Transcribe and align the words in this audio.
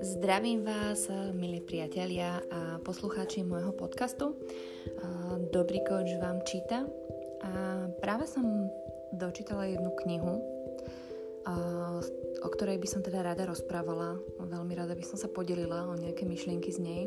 Zdravím 0.00 0.64
vás, 0.64 1.12
milí 1.36 1.60
priatelia 1.60 2.40
a 2.48 2.80
poslucháči 2.80 3.44
môjho 3.44 3.76
podcastu. 3.76 4.32
Dobrý 5.52 5.84
coach 5.84 6.16
vám 6.16 6.40
číta. 6.48 6.88
A 7.44 7.84
práve 8.00 8.24
som 8.24 8.72
dočítala 9.12 9.68
jednu 9.68 9.92
knihu, 10.08 10.40
o 12.40 12.48
ktorej 12.48 12.80
by 12.80 12.88
som 12.88 13.04
teda 13.04 13.20
rada 13.20 13.44
rozprávala. 13.44 14.16
Veľmi 14.40 14.72
rada 14.72 14.96
by 14.96 15.04
som 15.04 15.20
sa 15.20 15.28
podelila 15.28 15.84
o 15.84 16.00
nejaké 16.00 16.24
myšlienky 16.24 16.72
z 16.72 16.80
nej. 16.80 17.02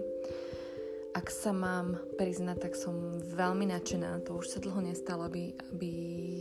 Ak 1.15 1.31
sa 1.31 1.55
mám 1.55 1.95
priznať, 2.19 2.67
tak 2.67 2.73
som 2.75 3.23
veľmi 3.23 3.71
nadšená. 3.71 4.27
To 4.27 4.43
už 4.43 4.51
sa 4.51 4.59
dlho 4.59 4.83
nestalo, 4.83 5.23
aby, 5.23 5.55
aby 5.71 5.91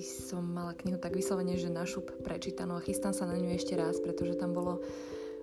som 0.02 0.42
mala 0.42 0.74
knihu 0.82 0.98
tak 0.98 1.14
vyslovene, 1.14 1.54
že 1.54 1.70
na 1.70 1.86
šup 1.86 2.10
prečítanú 2.26 2.74
a 2.74 2.82
chystám 2.82 3.14
sa 3.14 3.30
na 3.30 3.38
ňu 3.38 3.54
ešte 3.54 3.78
raz, 3.78 4.02
pretože 4.02 4.34
tam 4.34 4.50
bolo 4.50 4.82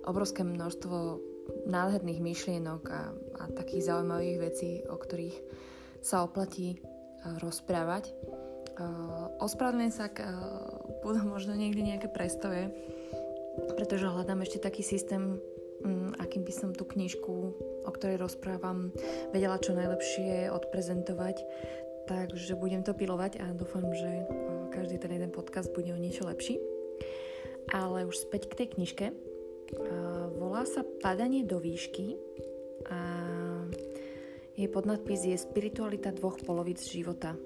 obrovské 0.04 0.44
množstvo 0.44 1.16
nádherných 1.64 2.20
myšlienok 2.20 2.82
a, 2.92 3.16
a 3.40 3.42
takých 3.56 3.88
zaujímavých 3.88 4.38
vecí, 4.52 4.70
o 4.84 5.00
ktorých 5.00 5.40
sa 6.04 6.28
oplatí 6.28 6.76
uh, 6.76 7.40
rozprávať. 7.40 8.12
Uh, 8.76 9.32
ospravedlňujem 9.40 9.94
sa, 9.96 10.12
ak 10.12 10.16
uh, 10.20 10.28
budú 11.00 11.24
možno 11.24 11.56
niekde 11.56 11.80
nejaké 11.80 12.12
prestoje, 12.12 12.68
pretože 13.80 14.12
hľadám 14.12 14.44
ešte 14.44 14.60
taký 14.60 14.84
systém, 14.84 15.40
akým 16.20 16.44
by 16.44 16.52
som 16.52 16.70
tú 16.76 16.84
knižku, 16.84 17.56
ktorej 18.02 18.18
rozprávam, 18.18 18.90
vedela 19.30 19.62
čo 19.62 19.78
najlepšie 19.78 20.50
odprezentovať. 20.50 21.38
Takže 22.10 22.58
budem 22.58 22.82
to 22.82 22.98
pilovať 22.98 23.38
a 23.38 23.54
dúfam, 23.54 23.86
že 23.94 24.26
uh, 24.26 24.66
každý 24.74 24.98
ten 24.98 25.14
jeden 25.14 25.30
podcast 25.30 25.70
bude 25.70 25.94
o 25.94 26.02
niečo 26.02 26.26
lepší. 26.26 26.58
Ale 27.70 28.02
už 28.02 28.26
späť 28.26 28.50
k 28.50 28.58
tej 28.58 28.68
knižke. 28.74 29.06
Volá 30.34 30.66
sa 30.66 30.82
Padanie 30.82 31.46
do 31.46 31.62
výšky 31.62 32.18
a 32.90 32.98
jej 34.58 34.66
podnadpis 34.66 35.22
je 35.22 35.38
Spiritualita 35.38 36.10
dvoch 36.10 36.42
polovic 36.42 36.82
života. 36.82 37.38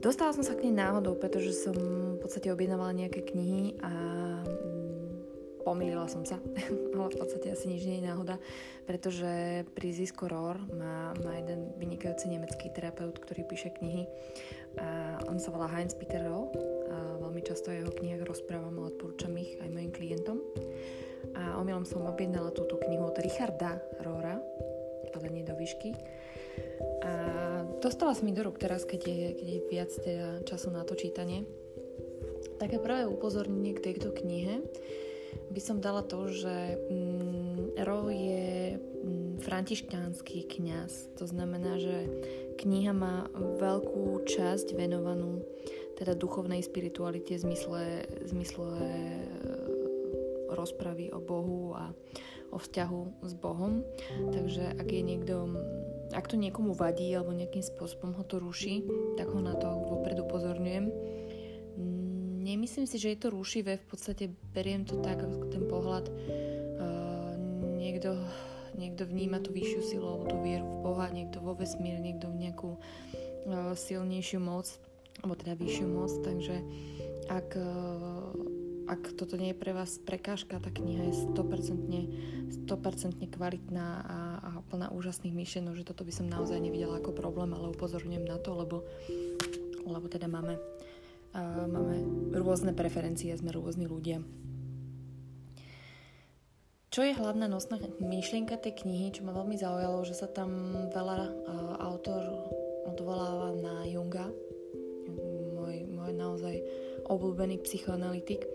Dostala 0.00 0.32
som 0.32 0.40
sa 0.40 0.56
k 0.56 0.72
nej 0.72 0.74
náhodou, 0.80 1.20
pretože 1.20 1.52
som 1.52 1.76
v 2.16 2.18
podstate 2.24 2.48
objednávala 2.48 2.96
nejaké 2.96 3.20
knihy 3.28 3.76
a 3.84 3.92
pomýlila 5.70 6.10
som 6.10 6.26
sa, 6.26 6.42
ale 6.98 7.06
v 7.14 7.18
podstate 7.22 7.54
asi 7.54 7.70
nič 7.70 7.86
nie 7.86 8.02
je 8.02 8.08
náhoda, 8.10 8.42
pretože 8.90 9.62
pri 9.70 9.88
Zisko 9.94 10.26
Rohr 10.26 10.58
má, 10.74 11.14
má 11.22 11.38
jeden 11.38 11.70
vynikajúci 11.78 12.26
nemecký 12.26 12.74
terapeut, 12.74 13.14
ktorý 13.22 13.46
píše 13.46 13.70
knihy 13.78 14.10
a 14.82 15.22
on 15.30 15.38
sa 15.38 15.54
volá 15.54 15.70
Heinz 15.70 15.94
Peter 15.94 16.26
Rohr 16.26 16.50
veľmi 17.30 17.46
často 17.46 17.70
o 17.70 17.78
jeho 17.78 17.94
knihách 17.94 18.26
rozprávam 18.26 18.74
a 18.82 18.90
odporúčam 18.90 19.30
ich 19.38 19.54
aj 19.62 19.70
mojim 19.70 19.94
klientom. 19.94 20.42
A 21.38 21.56
omylom 21.62 21.86
som 21.86 22.02
objednala 22.02 22.50
túto 22.50 22.74
knihu 22.82 23.06
od 23.06 23.16
Richarda 23.22 23.78
Rora, 24.02 24.36
Padanie 25.14 25.46
do 25.46 25.54
výšky. 25.54 25.94
A 27.06 27.12
dostala 27.78 28.18
sa 28.18 28.26
mi 28.26 28.34
do 28.34 28.42
rúk 28.42 28.58
teraz, 28.58 28.82
keď 28.82 29.00
je, 29.06 29.28
keď 29.38 29.46
je 29.46 29.60
viac 29.70 29.90
teda 29.94 30.28
času 30.42 30.74
na 30.74 30.82
to 30.82 30.98
čítanie. 30.98 31.46
Také 32.58 32.82
prvé 32.82 33.06
upozornenie 33.06 33.78
k 33.78 33.88
tejto 33.88 34.10
knihe 34.10 34.60
by 35.50 35.60
som 35.60 35.82
dala 35.82 36.06
to, 36.06 36.30
že 36.30 36.78
mm, 36.90 37.80
Ro 37.82 38.06
je 38.10 38.78
mm, 38.78 39.42
františkánsky 39.42 40.46
kňaz. 40.46 41.16
To 41.18 41.24
znamená, 41.26 41.80
že 41.80 42.06
kniha 42.60 42.94
má 42.94 43.26
veľkú 43.36 44.22
časť 44.28 44.76
venovanú 44.76 45.42
teda 46.00 46.16
duchovnej 46.16 46.64
spiritualite 46.64 47.36
v 47.36 47.44
zmysle, 47.44 47.82
v 48.08 48.28
zmysle 48.32 48.68
e, 48.72 48.88
rozpravy 50.48 51.12
o 51.12 51.20
Bohu 51.20 51.76
a 51.76 51.92
o 52.50 52.58
vzťahu 52.58 53.26
s 53.26 53.32
Bohom. 53.36 53.84
Takže 54.32 54.80
ak 54.80 54.88
je 54.90 55.02
niekto, 55.04 55.36
ak 56.10 56.26
to 56.26 56.40
niekomu 56.40 56.74
vadí 56.74 57.12
alebo 57.14 57.36
nejakým 57.36 57.62
spôsobom 57.62 58.16
ho 58.16 58.24
to 58.26 58.42
ruší, 58.42 58.82
tak 59.14 59.30
ho 59.30 59.40
na 59.44 59.54
to 59.54 59.70
vopred 59.70 60.18
upozorňujem. 60.18 60.90
Nemyslím 62.40 62.88
si, 62.88 62.96
že 62.96 63.12
je 63.12 63.20
to 63.20 63.28
rušivé, 63.36 63.76
v 63.76 63.86
podstate 63.86 64.32
beriem 64.56 64.88
to 64.88 64.96
tak, 65.04 65.20
ten 65.52 65.68
pohľad 65.68 66.08
uh, 66.08 67.36
niekto, 67.76 68.16
niekto 68.80 69.04
vníma 69.04 69.44
tú 69.44 69.52
vyššiu 69.52 69.80
silu 69.84 70.24
tú 70.24 70.40
vieru 70.40 70.64
v 70.64 70.78
Boha, 70.80 71.12
niekto 71.12 71.44
vo 71.44 71.52
vesmír, 71.52 72.00
niekto 72.00 72.32
v 72.32 72.48
nejakú 72.48 72.70
uh, 72.80 73.76
silnejšiu 73.76 74.40
moc 74.40 74.72
alebo 75.20 75.36
teda 75.36 75.52
vyššiu 75.52 75.84
moc, 75.84 76.12
takže 76.24 76.56
ak, 77.28 77.52
e, 77.52 77.76
ak 78.88 79.02
toto 79.20 79.36
nie 79.36 79.52
je 79.52 79.60
pre 79.60 79.76
vás 79.76 80.00
prekážka, 80.00 80.56
tá 80.56 80.72
kniha 80.72 81.12
je 81.12 81.28
100%, 81.36 82.64
100% 82.64 83.20
kvalitná 83.28 83.86
a, 84.00 84.18
a 84.40 84.50
plná 84.72 84.88
úžasných 84.96 85.36
myšlenok, 85.36 85.76
že 85.76 85.84
toto 85.84 86.08
by 86.08 86.12
som 86.14 86.24
naozaj 86.24 86.56
nevidela 86.56 86.96
ako 87.04 87.12
problém, 87.12 87.52
ale 87.52 87.68
upozorňujem 87.76 88.24
na 88.24 88.40
to, 88.40 88.56
lebo, 88.56 88.80
lebo 89.84 90.08
teda 90.08 90.24
máme, 90.24 90.56
uh, 90.56 90.79
máme 91.34 91.96
rôzne 92.34 92.72
preferencie, 92.74 93.34
sme 93.36 93.54
rôzni 93.54 93.86
ľudia. 93.86 94.22
Čo 96.90 97.06
je 97.06 97.14
hlavná 97.14 97.46
nosná 97.46 97.78
myšlienka 98.02 98.58
tej 98.58 98.82
knihy, 98.82 99.14
čo 99.14 99.22
ma 99.22 99.30
veľmi 99.30 99.54
zaujalo, 99.54 100.02
že 100.02 100.18
sa 100.18 100.26
tam 100.26 100.50
veľa 100.90 101.46
autor 101.78 102.22
odvoláva 102.90 103.54
na 103.54 103.86
Junga, 103.86 104.26
naozaj 106.20 106.62
obľúbený 107.08 107.62
psychoanalytik. 107.64 108.46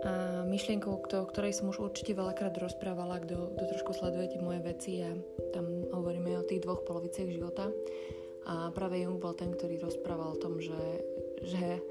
A 0.00 0.44
myšlienkou, 0.48 0.96
o 0.96 1.28
ktorej 1.28 1.52
som 1.52 1.68
už 1.68 1.84
určite 1.84 2.16
veľakrát 2.16 2.56
rozprávala, 2.56 3.20
kto, 3.20 3.52
kto 3.52 3.64
trošku 3.76 3.92
sledujete 3.92 4.40
moje 4.40 4.64
veci 4.64 5.04
a 5.04 5.12
tam 5.52 5.84
hovoríme 5.92 6.40
o 6.40 6.46
tých 6.48 6.64
dvoch 6.64 6.88
poloviciach 6.88 7.28
života. 7.28 7.68
A 8.48 8.72
práve 8.72 9.04
Jung 9.04 9.20
bol 9.20 9.36
ten, 9.36 9.52
ktorý 9.52 9.76
rozprával 9.76 10.32
o 10.32 10.40
tom, 10.40 10.56
že, 10.56 11.04
že 11.44 11.84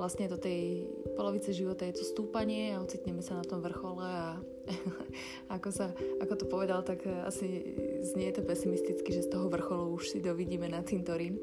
vlastne 0.00 0.32
do 0.32 0.40
tej 0.40 0.88
polovice 1.12 1.52
života 1.52 1.84
je 1.84 2.00
to 2.00 2.04
stúpanie 2.08 2.72
a 2.72 2.80
ocitneme 2.80 3.20
sa 3.20 3.36
na 3.36 3.44
tom 3.44 3.60
vrchole 3.60 4.00
a 4.00 4.40
ako, 5.60 5.68
sa, 5.68 5.92
ako 6.24 6.34
to 6.40 6.44
povedal, 6.48 6.80
tak 6.80 7.04
asi 7.28 7.76
znie 8.00 8.32
to 8.32 8.40
pesimisticky, 8.40 9.12
že 9.12 9.28
z 9.28 9.36
toho 9.36 9.52
vrcholu 9.52 10.00
už 10.00 10.16
si 10.16 10.18
dovidíme 10.24 10.64
na 10.72 10.80
cintorín. 10.80 11.36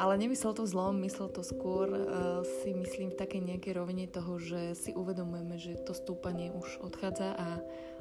Ale 0.00 0.16
nemyslel 0.16 0.56
to 0.56 0.64
zlom, 0.64 0.98
myslel 1.04 1.28
to 1.28 1.44
skôr 1.44 1.86
uh, 1.92 2.40
si 2.64 2.72
myslím 2.72 3.12
v 3.12 3.20
takej 3.20 3.42
nejakej 3.52 3.72
rovine 3.76 4.08
toho, 4.08 4.40
že 4.40 4.72
si 4.72 4.90
uvedomujeme, 4.96 5.60
že 5.60 5.76
to 5.84 5.92
stúpanie 5.92 6.48
už 6.56 6.80
odchádza 6.80 7.36
a, 7.36 7.48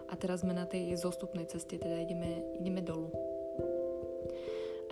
a 0.08 0.14
teraz 0.16 0.42
sme 0.48 0.56
na 0.56 0.64
tej 0.64 0.96
zostupnej 0.96 1.46
ceste, 1.52 1.76
teda 1.76 2.00
ideme, 2.00 2.42
ideme 2.56 2.80
dolu. 2.80 3.12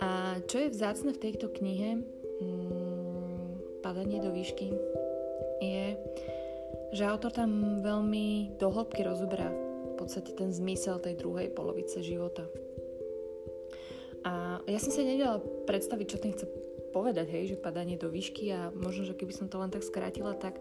A 0.04 0.38
čo 0.46 0.62
je 0.62 0.68
vzácne 0.70 1.16
v 1.16 1.22
tejto 1.32 1.48
knihe, 1.48 1.98
mm, 2.44 2.77
Padanie 3.88 4.20
do 4.20 4.28
výšky, 4.28 4.68
je, 5.64 5.96
že 6.92 7.08
autor 7.08 7.32
tam 7.32 7.80
veľmi 7.80 8.60
dohlbky 8.60 9.00
rozoberá 9.00 9.48
v 9.48 9.94
podstate 9.96 10.36
ten 10.36 10.52
zmysel 10.52 11.00
tej 11.00 11.16
druhej 11.16 11.48
polovice 11.56 12.04
života. 12.04 12.44
A 14.28 14.60
ja 14.68 14.76
som 14.76 14.92
si 14.92 15.08
nedala 15.08 15.40
predstaviť, 15.40 16.04
čo 16.04 16.20
tým 16.20 16.36
chce 16.36 16.52
povedať, 16.92 17.32
hej, 17.32 17.56
že 17.56 17.64
padanie 17.64 17.96
do 17.96 18.12
výšky 18.12 18.52
a 18.52 18.68
možno, 18.76 19.08
že 19.08 19.16
keby 19.16 19.32
som 19.32 19.48
to 19.48 19.56
len 19.56 19.72
tak 19.72 19.80
skrátila, 19.80 20.36
tak, 20.36 20.60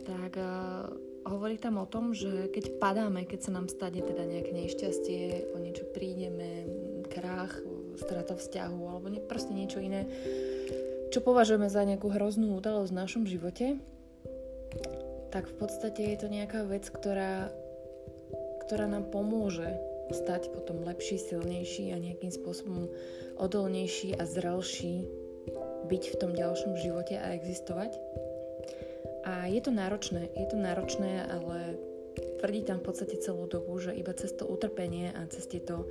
tak 0.00 0.32
uh, 0.40 0.88
hovorí 1.28 1.60
tam 1.60 1.84
o 1.84 1.84
tom, 1.84 2.16
že 2.16 2.48
keď 2.48 2.80
padáme, 2.80 3.28
keď 3.28 3.44
sa 3.44 3.60
nám 3.60 3.68
stane 3.68 4.00
teda 4.00 4.24
nejaké 4.24 4.56
nešťastie, 4.56 5.52
o 5.52 5.60
niečo 5.60 5.84
prídeme, 5.92 6.64
krach, 7.12 7.60
strata 8.00 8.40
vzťahu 8.40 8.80
alebo 8.88 9.12
ne, 9.12 9.20
proste 9.20 9.52
niečo 9.52 9.84
iné, 9.84 10.08
čo 11.12 11.20
považujeme 11.20 11.68
za 11.68 11.84
nejakú 11.84 12.08
hroznú 12.08 12.56
udalosť 12.56 12.88
v 12.88 13.00
našom 13.04 13.24
živote, 13.28 13.76
tak 15.28 15.44
v 15.44 15.54
podstate 15.60 16.16
je 16.16 16.18
to 16.24 16.28
nejaká 16.32 16.64
vec, 16.64 16.88
ktorá, 16.88 17.52
ktorá 18.64 18.88
nám 18.88 19.12
pomôže 19.12 19.68
stať 20.08 20.48
potom 20.56 20.80
lepší, 20.88 21.20
silnejší 21.20 21.92
a 21.92 22.00
nejakým 22.00 22.32
spôsobom 22.32 22.88
odolnejší 23.36 24.16
a 24.16 24.24
zrelší 24.24 25.04
byť 25.92 26.02
v 26.16 26.18
tom 26.20 26.32
ďalšom 26.32 26.80
živote 26.80 27.20
a 27.20 27.36
existovať. 27.36 27.92
A 29.28 29.52
je 29.52 29.60
to 29.60 29.68
náročné, 29.68 30.32
je 30.32 30.46
to 30.48 30.56
náročné, 30.56 31.28
ale 31.28 31.76
tvrdí 32.40 32.64
tam 32.64 32.80
v 32.80 32.88
podstate 32.88 33.20
celú 33.20 33.44
dobu, 33.48 33.76
že 33.78 33.92
iba 33.96 34.16
cez 34.16 34.32
to 34.32 34.48
utrpenie 34.48 35.12
a 35.12 35.28
cez 35.28 35.44
tieto 35.44 35.84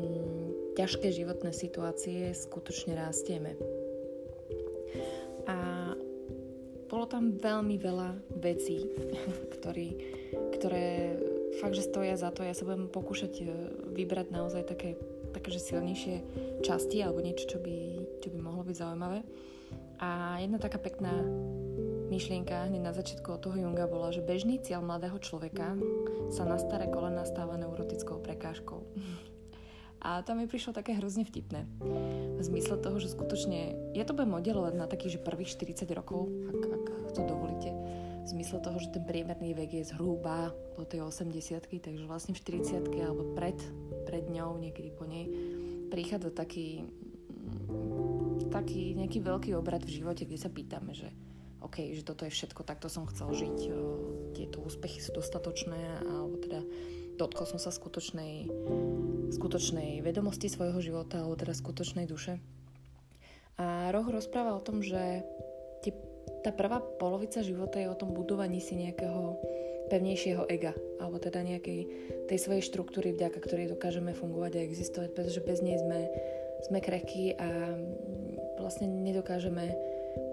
mm, 0.00 0.76
ťažké 0.76 1.12
životné 1.12 1.52
situácie 1.52 2.32
skutočne 2.32 2.96
rastieme. 2.96 3.77
A 5.48 5.56
bolo 6.88 7.04
tam 7.04 7.36
veľmi 7.36 7.76
veľa 7.76 8.16
vecí, 8.40 8.84
ktorý, 9.58 9.88
ktoré 10.56 11.16
fakt, 11.60 11.76
že 11.76 11.88
stoja 11.88 12.16
za 12.16 12.32
to. 12.32 12.44
Ja 12.44 12.56
sa 12.56 12.64
budem 12.64 12.88
pokúšať 12.88 13.32
e, 13.40 13.44
vybrať 13.92 14.32
naozaj 14.32 14.68
také, 14.68 14.96
také 15.32 15.56
silnejšie 15.56 16.24
časti 16.64 17.00
alebo 17.04 17.24
niečo, 17.24 17.48
čo 17.48 17.58
by, 17.60 17.76
čo 18.24 18.28
by 18.32 18.38
mohlo 18.40 18.64
byť 18.64 18.76
zaujímavé. 18.76 19.20
A 19.98 20.38
jedna 20.38 20.62
taká 20.62 20.78
pekná 20.78 21.10
myšlienka 22.08 22.70
hneď 22.70 22.82
na 22.88 22.94
začiatku 22.96 23.28
od 23.34 23.42
toho 23.42 23.56
Junga 23.58 23.90
bola, 23.90 24.14
že 24.14 24.24
bežný 24.24 24.62
cieľ 24.62 24.80
mladého 24.80 25.18
človeka 25.20 25.76
sa 26.32 26.46
na 26.46 26.56
staré 26.56 26.88
kolena 26.88 27.26
stáva 27.28 27.58
neurotickou 27.60 28.22
prekážkou. 28.24 28.80
A 29.98 30.22
to 30.22 30.38
mi 30.38 30.46
prišlo 30.46 30.70
také 30.70 30.94
hrozne 30.94 31.26
vtipné. 31.26 31.66
V 32.38 32.42
zmysle 32.42 32.78
toho, 32.78 33.02
že 33.02 33.10
skutočne, 33.10 33.74
ja 33.98 34.06
to 34.06 34.14
budem 34.14 34.38
modelovať 34.38 34.74
na 34.78 34.86
takých, 34.86 35.18
že 35.18 35.26
prvých 35.26 35.50
40 35.58 35.90
rokov, 35.90 36.30
ak, 36.46 36.60
ak 36.70 37.10
to 37.18 37.22
dovolíte, 37.26 37.70
v 38.22 38.36
zmysle 38.36 38.60
toho, 38.60 38.78
že 38.78 38.92
ten 38.92 39.02
priemerný 39.02 39.56
vek 39.56 39.80
je 39.80 39.88
zhruba 39.90 40.52
do 40.76 40.84
tej 40.84 41.00
80 41.00 41.64
takže 41.64 42.04
vlastne 42.04 42.36
v 42.36 42.44
40 42.44 42.84
alebo 43.00 43.32
pred, 43.32 43.56
pred 44.04 44.28
ňou, 44.28 44.60
niekedy 44.60 44.92
po 44.92 45.08
nej, 45.08 45.26
prichádza 45.88 46.30
taký, 46.30 46.84
taký 48.52 48.94
nejaký 48.94 49.18
veľký 49.24 49.50
obrad 49.56 49.82
v 49.82 50.04
živote, 50.04 50.28
kde 50.28 50.38
sa 50.38 50.52
pýtame, 50.52 50.92
že 50.92 51.08
OK, 51.58 51.90
že 51.90 52.06
toto 52.06 52.22
je 52.22 52.30
všetko, 52.30 52.62
takto 52.62 52.86
som 52.86 53.08
chcel 53.10 53.34
žiť, 53.34 53.58
tieto 54.36 54.62
úspechy 54.62 55.02
sú 55.02 55.10
dostatočné, 55.16 56.06
alebo 56.06 56.38
teda 56.38 56.62
dotkol 57.18 57.50
som 57.50 57.58
sa 57.58 57.74
skutočnej, 57.74 58.46
skutočnej 59.34 60.00
vedomosti 60.06 60.46
svojho 60.46 60.78
života, 60.78 61.20
alebo 61.20 61.34
teda 61.34 61.52
skutočnej 61.52 62.06
duše. 62.06 62.38
A 63.58 63.90
Roh 63.90 64.06
rozpráva 64.06 64.54
o 64.54 64.62
tom, 64.62 64.86
že 64.86 65.26
tie, 65.82 65.90
tá 66.46 66.54
prvá 66.54 66.78
polovica 66.78 67.42
života 67.42 67.82
je 67.82 67.90
o 67.90 67.98
tom 67.98 68.14
budovaní 68.14 68.62
si 68.62 68.78
nejakého 68.78 69.34
pevnejšieho 69.90 70.46
ega, 70.46 70.76
alebo 71.02 71.18
teda 71.18 71.42
nejakej 71.42 71.80
tej 72.30 72.38
svojej 72.38 72.62
štruktúry, 72.62 73.16
vďaka 73.16 73.40
ktorej 73.42 73.72
dokážeme 73.72 74.14
fungovať 74.14 74.60
a 74.60 74.64
existovať, 74.64 75.10
pretože 75.16 75.40
bez 75.42 75.58
nej 75.64 75.80
sme, 75.80 76.00
sme 76.70 76.78
krehkí 76.78 77.34
a 77.34 77.74
vlastne 78.60 78.86
nedokážeme 78.86 79.74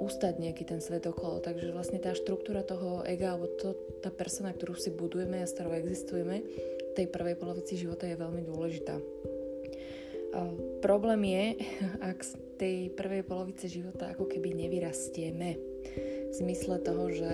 ustať 0.01 0.41
nejaký 0.41 0.63
ten 0.67 0.83
svet 0.83 1.07
okolo. 1.07 1.39
Takže 1.39 1.71
vlastne 1.71 2.03
tá 2.03 2.11
štruktúra 2.11 2.67
toho 2.67 3.01
ega, 3.07 3.33
alebo 3.33 3.47
to, 3.57 3.73
tá 4.03 4.11
persona, 4.11 4.51
ktorú 4.51 4.75
si 4.75 4.91
budujeme 4.91 5.39
a 5.41 5.47
s 5.47 5.55
ktorou 5.55 5.77
existujeme, 5.77 6.43
tej 6.95 7.07
prvej 7.11 7.35
polovici 7.35 7.75
života 7.75 8.07
je 8.07 8.15
veľmi 8.15 8.41
dôležitá. 8.47 8.95
Problém 10.83 11.21
je, 11.25 11.45
ak 12.09 12.17
z 12.23 12.31
tej 12.55 12.75
prvej 12.95 13.23
polovice 13.27 13.67
života 13.67 14.11
ako 14.15 14.31
keby 14.31 14.55
nevyrastieme. 14.55 15.59
V 16.31 16.33
zmysle 16.33 16.79
toho, 16.83 17.11
že 17.11 17.31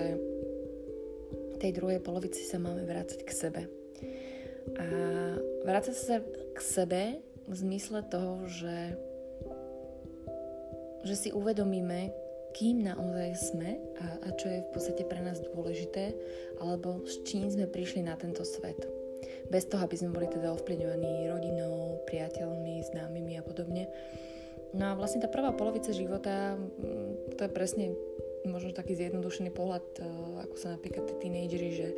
v 1.52 1.56
tej 1.58 1.72
druhej 1.74 2.02
polovici 2.02 2.42
sa 2.42 2.58
máme 2.58 2.86
vrácať 2.86 3.22
k 3.22 3.30
sebe. 3.30 3.62
A 4.78 4.86
vrácať 5.66 5.96
sa 5.96 6.16
k 6.54 6.58
sebe 6.62 7.02
v 7.50 7.54
zmysle 7.54 8.06
toho, 8.06 8.46
že 8.46 8.94
že 11.02 11.18
si 11.18 11.28
uvedomíme, 11.34 12.14
kým 12.54 12.86
naozaj 12.86 13.34
sme 13.34 13.74
a, 13.98 14.06
a 14.22 14.28
čo 14.38 14.46
je 14.46 14.62
v 14.62 14.70
podstate 14.70 15.02
pre 15.02 15.18
nás 15.18 15.42
dôležité, 15.42 16.14
alebo 16.62 17.02
s 17.02 17.26
čím 17.26 17.50
sme 17.50 17.66
prišli 17.66 18.06
na 18.06 18.14
tento 18.14 18.46
svet. 18.46 19.01
Bez 19.52 19.68
toho, 19.68 19.84
aby 19.84 20.00
sme 20.00 20.16
boli 20.16 20.32
teda 20.32 20.48
ovplyvňovaní 20.56 21.28
rodinou, 21.28 22.00
priateľmi, 22.08 22.80
známymi 22.88 23.36
a 23.36 23.44
podobne. 23.44 23.84
No 24.72 24.88
a 24.88 24.96
vlastne 24.96 25.20
tá 25.20 25.28
prvá 25.28 25.52
polovica 25.52 25.92
života, 25.92 26.56
mm, 26.56 27.36
to 27.36 27.40
je 27.44 27.50
presne 27.52 27.86
možno 28.48 28.72
taký 28.72 28.96
zjednodušený 28.96 29.52
pohľad, 29.52 29.84
e, 30.00 30.02
ako 30.48 30.56
sa 30.56 30.74
napríklad 30.74 31.04
tí 31.12 31.14
tínejdžeri, 31.28 31.70
že 31.76 31.88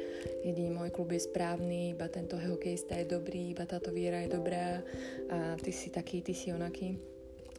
jediný 0.43 0.75
môj 0.75 0.91
klub 0.91 1.15
je 1.15 1.23
správny, 1.23 1.95
iba 1.95 2.11
tento 2.11 2.37
hokejista 2.37 2.99
je 2.99 3.06
dobrý, 3.06 3.55
iba 3.55 3.65
táto 3.65 3.95
viera 3.95 4.27
je 4.27 4.35
dobrá 4.35 4.83
a 5.31 5.55
ty 5.56 5.71
si 5.71 5.89
taký, 5.89 6.21
ty 6.21 6.35
si 6.35 6.51
onaký. 6.51 6.99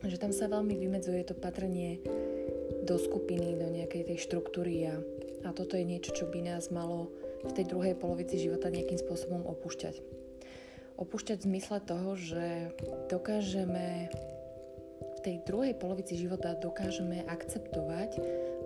Že 0.04 0.22
tam 0.22 0.32
sa 0.36 0.52
veľmi 0.52 0.76
vymedzuje 0.76 1.24
to 1.26 1.34
patrenie 1.34 2.04
do 2.86 3.00
skupiny, 3.00 3.58
do 3.58 3.72
nejakej 3.72 4.14
tej 4.14 4.18
štruktúry 4.22 4.86
a, 4.86 5.00
a 5.48 5.56
toto 5.56 5.80
je 5.80 5.88
niečo, 5.88 6.14
čo 6.14 6.30
by 6.30 6.46
nás 6.46 6.70
malo 6.70 7.10
v 7.46 7.56
tej 7.56 7.66
druhej 7.70 7.96
polovici 7.98 8.42
života 8.42 8.74
nejakým 8.74 8.98
spôsobom 8.98 9.46
opúšťať. 9.46 10.02
Opúšťať 10.96 11.38
v 11.44 11.48
zmysle 11.52 11.78
toho, 11.84 12.16
že 12.16 12.72
dokážeme 13.12 14.10
v 14.96 15.20
tej 15.22 15.36
druhej 15.44 15.76
polovici 15.76 16.16
života 16.16 16.56
dokážeme 16.56 17.28
akceptovať 17.28 18.18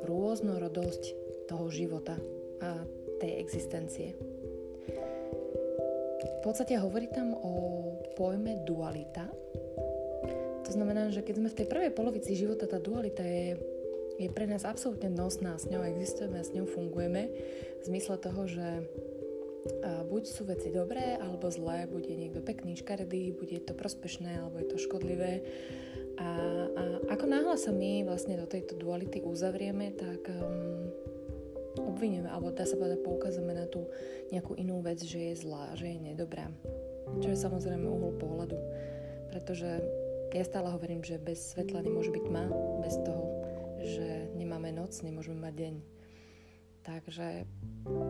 rôznorodosť 0.06 1.04
toho 1.50 1.66
života 1.74 2.16
a 2.62 2.78
tej 3.20 3.32
existencie. 3.42 4.16
V 6.20 6.40
podstate 6.44 6.80
hovorí 6.80 7.12
tam 7.12 7.36
o 7.36 7.54
pojme 8.16 8.64
dualita. 8.64 9.28
To 10.64 10.72
znamená, 10.72 11.10
že 11.10 11.26
keď 11.26 11.36
sme 11.40 11.50
v 11.52 11.58
tej 11.58 11.68
prvej 11.68 11.92
polovici 11.92 12.38
života, 12.38 12.70
tá 12.70 12.78
dualita 12.78 13.26
je 13.26 13.58
je 14.20 14.28
pre 14.28 14.46
nás 14.46 14.68
absolútne 14.68 15.08
nosná, 15.08 15.56
s 15.56 15.72
ňou 15.72 15.88
existujeme 15.88 16.38
a 16.38 16.46
s 16.46 16.52
ňou 16.52 16.68
fungujeme 16.68 17.32
v 17.80 17.84
zmysle 17.88 18.20
toho, 18.20 18.44
že 18.46 18.84
buď 20.12 20.24
sú 20.28 20.44
veci 20.48 20.72
dobré 20.72 21.16
alebo 21.20 21.48
zlé, 21.52 21.88
bude 21.88 22.12
niekto 22.12 22.44
pekný, 22.44 22.76
škaredý, 22.80 23.32
bude 23.32 23.60
to 23.64 23.72
prospešné 23.72 24.40
alebo 24.44 24.60
je 24.60 24.68
to 24.68 24.78
škodlivé. 24.80 25.44
A, 26.20 26.30
a 26.76 26.84
ako 27.16 27.26
náhle 27.32 27.56
sa 27.56 27.72
my 27.72 28.04
vlastne 28.04 28.36
do 28.36 28.44
tejto 28.44 28.76
duality 28.76 29.24
uzavrieme, 29.24 29.96
tak 29.96 30.28
um, 30.28 30.92
obviníme, 31.80 32.28
alebo 32.28 32.52
dá 32.52 32.68
sa 32.68 32.76
povedať, 32.76 33.00
poukazujeme 33.08 33.56
na 33.56 33.64
tú 33.72 33.88
nejakú 34.36 34.60
inú 34.60 34.84
vec, 34.84 35.00
že 35.00 35.32
je 35.32 35.48
zlá, 35.48 35.72
že 35.80 35.96
je 35.96 36.12
nedobrá. 36.12 36.52
Čo 37.24 37.32
je 37.32 37.40
samozrejme 37.40 37.88
uhol 37.88 38.20
pohľadu. 38.20 38.60
Pretože 39.32 39.80
ja 40.36 40.44
stále 40.44 40.68
hovorím, 40.76 41.02
že 41.08 41.22
bez 41.24 41.56
svetla 41.56 41.88
nemôže 41.88 42.12
byť 42.12 42.24
tma, 42.28 42.46
bez 42.84 43.00
toho 43.08 43.39
že 43.84 44.08
nemáme 44.36 44.72
noc, 44.72 44.96
nemôžeme 45.02 45.40
mať 45.40 45.54
deň. 45.56 45.76
Takže 46.84 47.28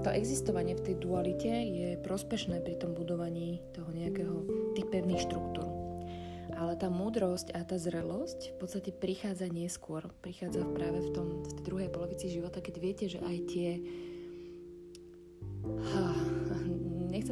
to 0.05 0.09
existovanie 0.13 0.77
v 0.77 0.85
tej 0.85 0.95
dualite 1.01 1.49
je 1.49 1.99
prospešné 1.99 2.61
pri 2.61 2.79
tom 2.79 2.95
budovaní 2.95 3.59
toho 3.75 3.89
nejakého 3.91 4.45
tých 4.77 4.87
pevných 4.87 5.25
štruktúr. 5.25 5.67
Ale 6.55 6.75
tá 6.75 6.91
múdrosť 6.91 7.55
a 7.55 7.63
tá 7.63 7.79
zrelosť 7.79 8.55
v 8.55 8.57
podstate 8.59 8.91
prichádza 8.91 9.47
neskôr. 9.47 10.07
Prichádza 10.23 10.67
práve 10.75 11.01
v, 11.01 11.09
tom, 11.15 11.27
v 11.43 11.51
tej 11.55 11.63
druhej 11.63 11.89
polovici 11.91 12.27
života, 12.27 12.59
keď 12.59 12.75
viete, 12.79 13.05
že 13.07 13.19
aj 13.23 13.37
tie 13.47 13.69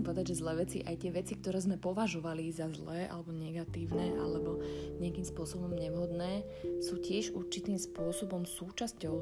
povedať, 0.07 0.31
že 0.31 0.39
zlé 0.39 0.63
veci, 0.63 0.77
aj 0.87 0.95
tie 1.03 1.11
veci, 1.11 1.35
ktoré 1.35 1.59
sme 1.59 1.75
považovali 1.75 2.47
za 2.47 2.71
zlé 2.71 3.11
alebo 3.11 3.35
negatívne 3.35 4.15
alebo 4.15 4.63
nejakým 5.03 5.27
spôsobom 5.27 5.75
nevhodné, 5.75 6.47
sú 6.79 7.03
tiež 7.03 7.35
určitým 7.35 7.75
spôsobom 7.75 8.47
súčasťou 8.47 9.15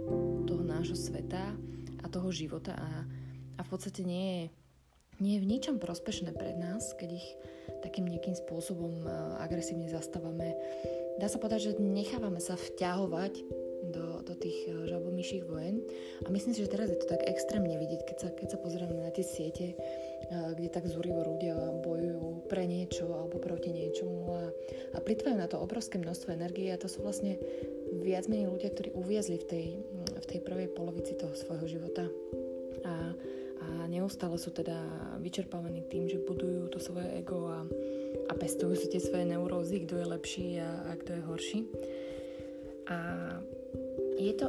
toho 0.46 0.62
nášho 0.62 0.94
sveta 0.94 1.58
a 2.00 2.06
toho 2.06 2.30
života 2.30 2.78
a, 2.78 3.02
a 3.58 3.62
v 3.66 3.70
podstate 3.74 4.06
nie 4.06 4.30
je, 4.30 4.44
nie 5.26 5.34
je 5.42 5.42
v 5.42 5.50
ničom 5.58 5.76
prospešné 5.82 6.38
pre 6.38 6.54
nás, 6.54 6.94
keď 6.94 7.18
ich 7.18 7.28
takým 7.82 8.06
nejakým 8.06 8.38
spôsobom 8.38 9.10
agresívne 9.42 9.90
zastávame. 9.90 10.54
Dá 11.18 11.26
sa 11.26 11.42
povedať, 11.42 11.74
že 11.74 11.82
nechávame 11.82 12.38
sa 12.38 12.54
vťahovať 12.54 13.65
do, 13.96 14.20
do 14.22 14.34
tých 14.36 14.68
žabomyších 14.92 15.48
vojen 15.48 15.80
a 16.22 16.28
myslím 16.28 16.52
si, 16.52 16.62
že 16.62 16.74
teraz 16.76 16.92
je 16.92 17.00
to 17.00 17.08
tak 17.08 17.24
extrémne 17.24 17.80
vidieť, 17.80 18.02
keď 18.04 18.18
sa, 18.20 18.30
keď 18.36 18.48
sa 18.52 18.58
pozrieme 18.60 19.00
na 19.00 19.12
tie 19.16 19.24
siete, 19.24 19.80
kde 20.30 20.70
tak 20.74 20.90
zúrivo 20.90 21.22
ľudia 21.22 21.54
bojujú 21.86 22.50
pre 22.50 22.66
niečo 22.66 23.06
alebo 23.06 23.38
proti 23.38 23.70
niečomu 23.70 24.26
a, 24.34 24.44
a 24.94 24.98
plitvajú 24.98 25.38
na 25.38 25.46
to 25.46 25.62
obrovské 25.62 26.02
množstvo 26.02 26.34
energie 26.34 26.74
a 26.74 26.82
to 26.82 26.90
sú 26.90 27.06
vlastne 27.06 27.38
viac 28.02 28.26
menej 28.26 28.50
ľudia, 28.50 28.74
ktorí 28.74 28.90
uviezli 28.98 29.38
v 29.38 29.46
tej, 29.46 29.66
v 30.18 30.26
tej 30.26 30.40
prvej 30.42 30.74
polovici 30.74 31.14
toho 31.14 31.34
svojho 31.38 31.70
života 31.70 32.10
a, 32.86 33.14
a 33.62 33.68
neustále 33.86 34.38
sú 34.42 34.50
teda 34.50 34.78
vyčerpávaní 35.22 35.86
tým, 35.86 36.10
že 36.10 36.22
budujú 36.26 36.74
to 36.74 36.80
svoje 36.82 37.10
ego 37.22 37.50
a, 37.50 37.62
a 38.30 38.34
pestujú 38.34 38.74
si 38.74 38.90
tie 38.90 39.02
svoje 39.02 39.30
neurózy, 39.30 39.86
kto 39.86 40.02
je 40.02 40.06
lepší 40.10 40.48
a, 40.62 40.90
a 40.90 40.92
kto 40.98 41.10
je 41.14 41.22
horší. 41.26 41.60
A 42.86 42.98
je 44.20 44.34
to... 44.36 44.48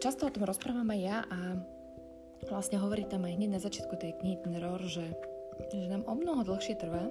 Často 0.00 0.28
o 0.28 0.32
tom 0.32 0.48
rozprávam 0.48 0.88
aj 0.96 1.00
ja 1.00 1.18
a 1.28 1.38
vlastne 2.48 2.80
hovorí 2.80 3.04
tam 3.04 3.28
aj 3.28 3.36
hneď 3.36 3.50
na 3.52 3.60
začiatku 3.60 4.00
tej 4.00 4.16
knihy 4.16 4.40
ten 4.40 4.56
Ror, 4.56 4.80
že, 4.88 5.04
že 5.68 5.92
nám 5.92 6.08
o 6.08 6.16
mnoho 6.16 6.40
dlhšie 6.40 6.80
trvá, 6.80 7.04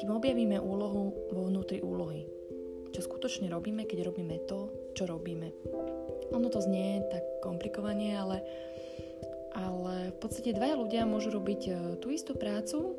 kým 0.00 0.08
objavíme 0.08 0.56
úlohu 0.56 1.12
vo 1.28 1.42
vnútri 1.44 1.84
úlohy. 1.84 2.24
Čo 2.96 3.04
skutočne 3.04 3.52
robíme, 3.52 3.84
keď 3.84 4.08
robíme 4.08 4.40
to, 4.48 4.72
čo 4.96 5.04
robíme. 5.04 5.52
Ono 6.32 6.48
to 6.48 6.64
znie 6.64 7.04
tak 7.12 7.22
komplikovanie, 7.44 8.16
ale, 8.16 8.40
ale 9.52 10.16
v 10.16 10.18
podstate 10.24 10.56
dvaja 10.56 10.80
ľudia 10.80 11.04
môžu 11.04 11.36
robiť 11.36 11.60
e, 11.68 11.72
tú 12.00 12.08
istú 12.08 12.32
prácu 12.32 12.96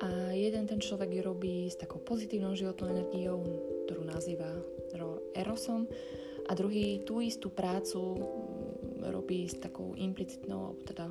a 0.00 0.32
jeden 0.32 0.64
ten 0.64 0.80
človek 0.80 1.12
ju 1.12 1.22
robí 1.22 1.68
s 1.68 1.76
takou 1.76 2.00
pozitívnou 2.00 2.56
životnou 2.56 2.88
energiou, 2.88 3.44
ktorú 3.84 4.02
nazýva 4.08 4.48
Erosom 5.36 5.86
a 6.50 6.52
druhý 6.58 7.06
tú 7.06 7.22
istú 7.22 7.46
prácu 7.54 8.18
robí 9.06 9.46
s 9.46 9.54
takou 9.62 9.94
implicitnou, 9.94 10.74
alebo 10.74 10.82
teda 10.82 11.06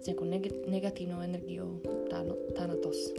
s 0.00 0.04
nejakou 0.08 0.26
neg- 0.26 0.64
negatívnou 0.64 1.20
energiou 1.20 1.84
Thanatos. 2.56 3.12
E, 3.12 3.14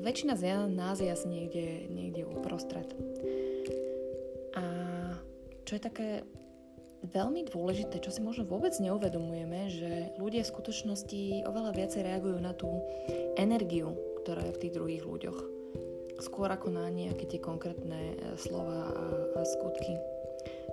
väčšina 0.00 0.34
z 0.34 0.72
nás 0.72 0.96
je 0.96 1.12
asi 1.12 1.28
niekde, 1.28 1.92
niekde 1.92 2.24
uprostred. 2.24 2.88
A 4.56 4.64
čo 5.68 5.76
je 5.76 5.82
také 5.82 6.08
veľmi 7.02 7.46
dôležité, 7.52 8.00
čo 8.00 8.08
si 8.08 8.24
možno 8.24 8.48
vôbec 8.48 8.72
neuvedomujeme, 8.80 9.60
že 9.68 9.90
ľudia 10.16 10.46
v 10.46 10.52
skutočnosti 10.56 11.44
oveľa 11.44 11.76
viacej 11.76 12.00
reagujú 12.00 12.38
na 12.40 12.56
tú 12.56 12.80
energiu, 13.36 13.92
ktorá 14.24 14.40
je 14.48 14.54
v 14.56 14.60
tých 14.66 14.72
druhých 14.72 15.04
ľuďoch. 15.04 15.61
Skôr 16.22 16.46
ako 16.46 16.70
na 16.70 16.86
nejaké 16.86 17.26
tie 17.26 17.42
konkrétne 17.42 18.14
e, 18.14 18.38
slova 18.38 18.94
a, 18.94 19.04
a 19.34 19.40
skutky. 19.42 19.98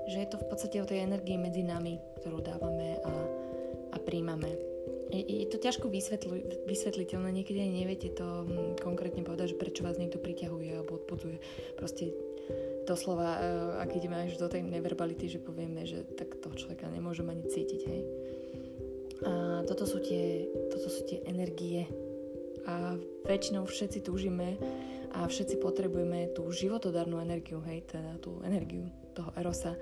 Že 0.06 0.18
je 0.22 0.30
to 0.30 0.38
v 0.38 0.46
podstate 0.46 0.78
o 0.78 0.86
tej 0.86 1.02
energii 1.02 1.42
medzi 1.42 1.66
nami, 1.66 1.98
ktorú 2.22 2.46
dávame 2.46 3.02
a, 3.02 3.14
a 3.94 3.98
príjmame. 3.98 4.54
Je, 5.10 5.26
je 5.26 5.46
to 5.50 5.58
ťažko 5.58 5.90
vysvetli, 5.90 6.46
vysvetliteľné, 6.70 7.34
niekedy 7.34 7.66
neviete 7.66 8.14
to 8.14 8.46
konkrétne 8.78 9.26
povedať, 9.26 9.58
že 9.58 9.62
prečo 9.62 9.82
vás 9.82 9.98
niekto 9.98 10.22
priťahuje 10.22 10.70
alebo 10.78 11.02
odpudzuje. 11.02 11.42
Proste 11.74 12.14
doslova, 12.86 13.30
uh, 13.38 13.42
ak 13.82 13.90
ideme 13.98 14.30
až 14.30 14.38
do 14.38 14.46
tej 14.46 14.62
neverbality, 14.66 15.26
že 15.26 15.42
povieme, 15.42 15.82
že 15.90 16.06
tak 16.14 16.38
toho 16.38 16.54
človeka 16.54 16.86
nemôžem 16.94 17.26
ani 17.26 17.42
cítiť, 17.42 17.82
hej. 17.90 18.02
A 19.26 19.32
toto 19.68 19.84
sú 19.84 20.00
tie, 20.00 20.48
toto 20.72 20.88
sú 20.88 21.04
tie 21.04 21.20
energie 21.28 21.90
a 22.64 22.96
väčšinou 23.28 23.68
všetci 23.68 24.00
túžime 24.06 24.56
a 25.20 25.28
všetci 25.28 25.60
potrebujeme 25.60 26.32
tú 26.32 26.48
životodarnú 26.48 27.20
energiu, 27.20 27.60
hej, 27.68 27.84
teda 27.92 28.16
tú 28.24 28.40
energiu 28.48 28.88
toho 29.12 29.36
erosa, 29.36 29.76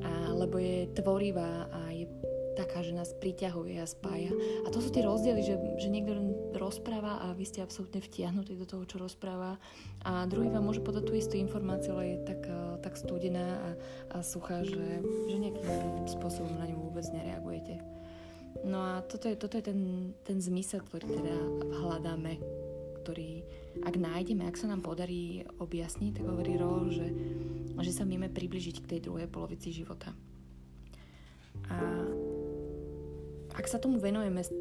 a, 0.00 0.32
lebo 0.32 0.56
je 0.56 0.88
tvorivá 0.96 1.68
a 1.68 1.92
je 1.92 2.08
taká, 2.56 2.82
že 2.82 2.96
nás 2.96 3.12
priťahuje 3.16 3.78
a 3.80 3.86
spája. 3.86 4.32
A 4.64 4.68
to 4.72 4.82
sú 4.82 4.92
tie 4.92 5.04
rozdiely, 5.04 5.40
že, 5.44 5.54
že 5.80 5.88
niekto 5.88 6.12
rozpráva 6.56 7.22
a 7.24 7.32
vy 7.32 7.44
ste 7.46 7.64
absolútne 7.64 8.02
vtiahnutí 8.02 8.58
do 8.58 8.66
toho, 8.66 8.84
čo 8.84 9.00
rozpráva 9.00 9.56
a 10.04 10.26
druhý 10.26 10.50
vám 10.52 10.64
môže 10.66 10.82
podať 10.82 11.04
tú 11.08 11.12
istú 11.16 11.34
informáciu, 11.36 11.94
ale 11.96 12.16
je 12.16 12.18
tak, 12.26 12.40
eh, 12.48 12.76
tak 12.80 12.96
studená 12.96 13.46
a, 13.60 13.70
a 14.12 14.24
suchá, 14.24 14.64
že, 14.64 15.04
že 15.28 15.36
nejakým 15.36 16.08
spôsobom 16.08 16.56
na 16.56 16.68
ňu 16.68 16.90
vôbec 16.90 17.04
nereagujete. 17.12 17.80
No 18.66 18.82
a 18.82 18.92
toto 19.06 19.30
je, 19.30 19.38
toto 19.38 19.56
je 19.56 19.64
ten, 19.64 19.80
ten 20.26 20.42
zmysel, 20.42 20.82
ktorý 20.82 21.06
teda 21.06 21.34
hľadáme, 21.80 22.42
ktorý, 23.10 23.42
ak 23.82 23.98
nájdeme, 23.98 24.46
ak 24.46 24.54
sa 24.54 24.70
nám 24.70 24.86
podarí 24.86 25.42
objasniť, 25.58 26.22
tak 26.22 26.30
hovorí 26.30 26.54
Ro, 26.54 26.86
že, 26.86 27.10
že 27.82 27.90
sa 27.90 28.06
vieme 28.06 28.30
približiť 28.30 28.86
k 28.86 28.86
tej 28.86 29.00
druhej 29.10 29.26
polovici 29.26 29.74
života. 29.74 30.14
A 31.66 32.06
ak 33.58 33.66
sa 33.66 33.82
tomu 33.82 33.98
venujeme 33.98 34.46
s, 34.46 34.54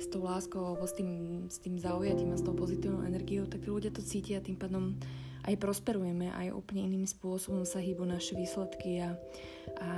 s 0.00 0.08
tou 0.08 0.24
láskou 0.24 0.64
alebo 0.64 0.88
s 0.88 0.96
tým, 0.96 1.44
s 1.52 1.60
tým 1.60 1.76
zaujatím 1.76 2.32
a 2.32 2.40
s 2.40 2.44
tou 2.48 2.56
pozitívnou 2.56 3.04
energiou, 3.04 3.44
tak 3.44 3.60
tí 3.60 3.68
ľudia 3.68 3.92
to 3.92 4.00
cítia 4.00 4.40
a 4.40 4.46
tým 4.48 4.56
pádom 4.56 4.96
aj 5.44 5.60
prosperujeme, 5.60 6.32
aj 6.32 6.56
úplne 6.56 6.88
iným 6.88 7.04
spôsobom 7.04 7.68
sa 7.68 7.84
hýbu 7.84 8.08
naše 8.08 8.32
výsledky 8.32 9.04
a, 9.04 9.12
a 9.76 9.88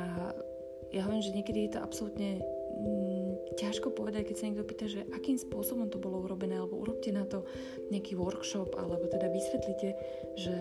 ja 0.91 1.07
hovorím, 1.07 1.23
že 1.23 1.39
niekedy 1.39 1.71
je 1.71 1.79
to 1.79 1.87
absolútne 1.87 2.43
mm, 2.43 3.12
ťažko 3.57 3.93
povedať, 3.93 4.33
keď 4.33 4.37
sa 4.37 4.47
niekto 4.49 4.69
pýta, 4.69 4.87
že 4.89 5.05
akým 5.13 5.37
spôsobom 5.37 5.89
to 5.89 6.01
bolo 6.01 6.23
urobené, 6.25 6.59
alebo 6.59 6.81
urobte 6.81 7.13
na 7.13 7.25
to 7.27 7.45
nejaký 7.89 8.17
workshop, 8.17 8.77
alebo 8.77 9.09
teda 9.09 9.29
vysvetlite, 9.29 9.89
že 10.37 10.57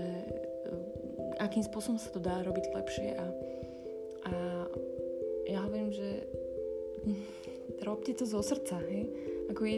mm, 0.70 1.42
akým 1.44 1.64
spôsobom 1.66 2.00
sa 2.00 2.10
to 2.12 2.20
dá 2.20 2.44
robiť 2.44 2.66
lepšie 2.74 3.10
a, 3.16 3.26
a 4.28 4.34
ja 5.48 5.60
hovorím, 5.68 5.92
že 5.92 6.10
robte 7.88 8.14
to 8.16 8.24
zo 8.24 8.40
srdca, 8.40 8.80
hej? 8.88 9.10
Ako 9.52 9.62
je, 9.68 9.78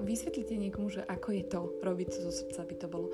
vysvetlite 0.00 0.54
niekomu, 0.56 0.90
že 0.90 1.02
ako 1.06 1.28
je 1.34 1.44
to 1.46 1.60
robiť 1.80 2.06
to 2.12 2.18
zo 2.28 2.32
srdca, 2.32 2.66
by 2.66 2.74
to 2.76 2.86
bolo. 2.86 3.08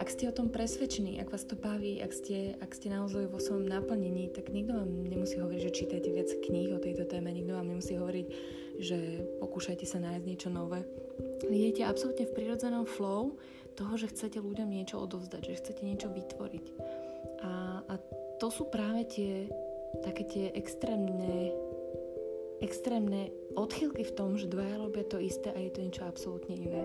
Ak 0.00 0.08
ste 0.10 0.28
o 0.28 0.34
tom 0.34 0.48
presvedčení, 0.50 1.20
ak 1.20 1.30
vás 1.30 1.44
to 1.44 1.54
baví, 1.54 2.00
ak 2.00 2.12
ste, 2.12 2.56
ak 2.58 2.70
ste 2.72 2.92
naozaj 2.92 3.30
vo 3.30 3.38
svojom 3.38 3.68
naplnení, 3.68 4.32
tak 4.32 4.50
nikto 4.50 4.74
vám 4.76 4.90
nemusí 5.06 5.38
hovoriť, 5.38 5.60
že 5.60 5.76
čítajte 5.76 6.08
viac 6.10 6.30
kníh 6.42 6.72
o 6.74 6.82
tejto 6.82 7.04
téme, 7.06 7.30
nikto 7.30 7.54
vám 7.54 7.68
nemusí 7.68 7.94
hovoriť, 7.94 8.26
že 8.80 8.98
pokúšajte 9.40 9.86
sa 9.88 10.02
nájsť 10.02 10.24
niečo 10.26 10.48
nové. 10.52 10.84
Idete 11.48 11.86
absolútne 11.86 12.28
v 12.28 12.36
prirodzenom 12.36 12.84
flow 12.84 13.36
toho, 13.76 13.94
že 13.96 14.12
chcete 14.12 14.40
ľuďom 14.40 14.68
niečo 14.68 15.00
odovzdať, 15.00 15.42
že 15.52 15.58
chcete 15.60 15.82
niečo 15.84 16.08
vytvoriť. 16.12 16.66
A, 17.44 17.84
a 17.84 17.94
to 18.40 18.48
sú 18.48 18.68
práve 18.68 19.04
tie 19.08 19.48
také 20.04 20.24
tie 20.28 20.46
extrémne 20.52 21.52
extrémne 22.60 23.28
odchylky 23.56 24.04
v 24.04 24.14
tom, 24.16 24.36
že 24.40 24.48
dvaja 24.48 24.80
robia 24.80 25.04
to 25.04 25.20
isté 25.20 25.52
a 25.52 25.58
je 25.60 25.72
to 25.72 25.84
niečo 25.84 26.04
absolútne 26.08 26.56
iné. 26.56 26.84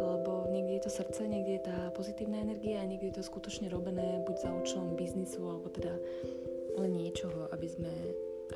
Lebo 0.00 0.48
niekde 0.48 0.80
je 0.80 0.84
to 0.88 0.92
srdce, 0.92 1.20
niekde 1.28 1.52
je 1.60 1.66
tá 1.68 1.78
pozitívna 1.92 2.40
energia 2.40 2.80
a 2.80 2.88
niekde 2.88 3.12
je 3.12 3.16
to 3.20 3.28
skutočne 3.28 3.68
robené 3.68 4.24
buď 4.24 4.36
za 4.40 4.50
účelom 4.52 4.96
biznisu 4.96 5.40
alebo 5.44 5.68
teda 5.68 5.92
len 6.80 6.92
niečoho, 6.96 7.52
aby 7.52 7.68
sme, 7.68 7.92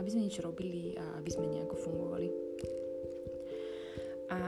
aby 0.01 0.09
sme 0.09 0.25
niečo 0.25 0.45
robili 0.45 0.97
a 0.97 1.21
aby 1.21 1.31
sme 1.33 1.53
nejako 1.53 1.77
fungovali. 1.77 2.29
A 4.33 4.41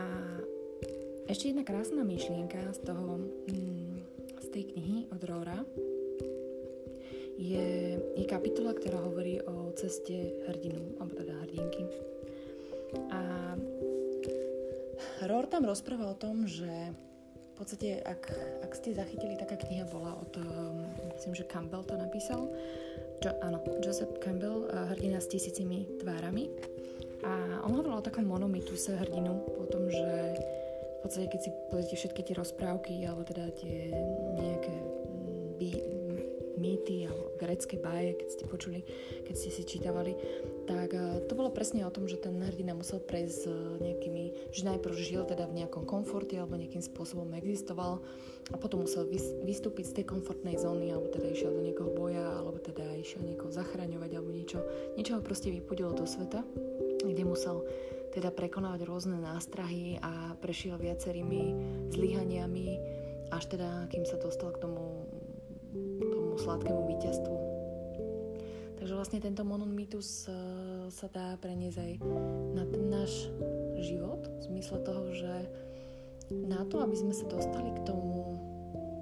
ešte 1.29 1.53
jedna 1.53 1.67
krásna 1.67 2.01
myšlienka 2.07 2.73
z 2.73 2.81
toho, 2.87 3.21
mm, 3.51 3.95
z 4.41 4.47
tej 4.55 4.65
knihy 4.73 4.99
od 5.13 5.21
Rora, 5.27 5.59
je, 7.37 8.01
je 8.17 8.25
kapitola, 8.25 8.73
ktorá 8.73 9.01
hovorí 9.05 9.41
o 9.45 9.73
ceste 9.77 10.41
hrdinu, 10.49 10.97
alebo 11.01 11.13
teda 11.17 11.35
hrdinky. 11.45 11.83
A 13.13 13.21
Rohr 15.29 15.49
tam 15.49 15.65
rozpráva 15.65 16.13
o 16.13 16.17
tom, 16.17 16.49
že 16.49 16.69
v 17.57 17.65
podstate, 17.65 18.05
ak, 18.05 18.23
ak 18.69 18.73
ste 18.77 18.93
zachytili, 18.93 19.37
taká 19.41 19.57
kniha 19.57 19.89
bola 19.89 20.13
od, 20.21 20.33
myslím, 21.17 21.33
že 21.33 21.49
Campbell 21.49 21.89
to 21.89 21.97
napísal, 21.97 22.53
jo, 23.25 23.33
áno, 23.41 23.65
Joseph 23.81 24.13
Campbell, 24.21 24.69
hrdina 24.93 25.21
s 25.21 25.33
tisícimi 25.33 25.89
tvárami. 26.01 26.53
A 27.25 27.65
on 27.65 27.73
hovoril 27.73 27.97
o 27.97 28.05
takom 28.05 28.29
monomituse 28.29 28.93
hrdinu, 29.01 29.41
o 29.57 29.65
tom, 29.73 29.89
že 29.89 30.37
v 30.37 30.99
podstate, 31.01 31.33
keď 31.33 31.41
si 31.41 31.51
pozrite 31.73 31.97
všetky 31.97 32.21
tie 32.29 32.35
rozprávky, 32.37 32.93
alebo 33.09 33.25
teda 33.25 33.49
tie 33.57 33.89
nejaké 34.37 34.75
by, 35.57 35.69
mýty 36.57 37.09
alebo 37.09 37.33
grecké 37.37 37.77
báje, 37.81 38.17
keď 38.19 38.29
ste 38.33 38.45
počuli, 38.49 38.81
keď 39.25 39.35
ste 39.37 39.51
si 39.53 39.63
čítavali, 39.65 40.13
tak 40.69 40.93
eh, 40.93 41.23
to 41.25 41.33
bolo 41.39 41.53
presne 41.53 41.85
o 41.87 41.93
tom, 41.93 42.11
že 42.11 42.21
ten 42.21 42.37
hrdina 42.37 42.75
musel 42.75 43.01
prejsť 43.01 43.37
s 43.37 43.45
nejakými, 43.81 44.53
že 44.53 44.63
najprv 44.67 44.95
žil 44.99 45.23
teda 45.25 45.47
v 45.47 45.65
nejakom 45.65 45.87
komforte 45.87 46.37
alebo 46.37 46.59
nejakým 46.59 46.83
spôsobom 46.83 47.29
existoval 47.39 48.03
a 48.55 48.57
potom 48.59 48.87
musel 48.87 49.07
vystúpiť 49.43 49.85
z 49.91 49.95
tej 50.03 50.05
komfortnej 50.07 50.55
zóny 50.55 50.95
alebo 50.95 51.11
teda 51.11 51.31
išiel 51.35 51.51
do 51.51 51.63
niekoho 51.67 51.91
boja 51.91 52.39
alebo 52.39 52.63
teda 52.63 52.85
išiel 52.99 53.27
niekoho 53.27 53.51
zachraňovať 53.51 54.11
alebo 54.15 54.31
niečo, 54.31 54.63
niečo 54.95 55.19
ho 55.19 55.23
proste 55.23 55.51
vypudilo 55.51 55.91
do 55.91 56.07
sveta, 56.07 56.47
kde 57.03 57.23
musel 57.27 57.67
teda 58.15 58.33
prekonávať 58.33 58.87
rôzne 58.87 59.19
nástrahy 59.21 60.01
a 60.01 60.33
prešiel 60.41 60.81
viacerými 60.81 61.43
zlyhaniami, 61.93 62.69
až 63.35 63.45
teda, 63.51 63.91
kým 63.91 64.07
sa 64.07 64.17
dostal 64.17 64.55
k 64.55 64.63
tomu 64.63 65.06
sladkému 66.39 66.87
víťazstvu. 66.97 67.37
Takže 68.77 68.93
vlastne 68.93 69.19
tento 69.19 69.43
monomýtus 69.43 70.29
uh, 70.29 70.35
sa 70.93 71.09
dá 71.11 71.35
preniesť 71.41 71.79
aj 71.81 71.93
na 72.55 72.65
ten 72.69 72.87
náš 72.87 73.33
život, 73.81 74.25
v 74.29 74.43
zmysle 74.53 74.79
toho, 74.85 75.11
že 75.17 75.33
na 76.31 76.67
to, 76.67 76.83
aby 76.83 76.97
sme 76.99 77.15
sa 77.15 77.27
dostali 77.27 77.71
k 77.73 77.81
tomu, 77.87 78.39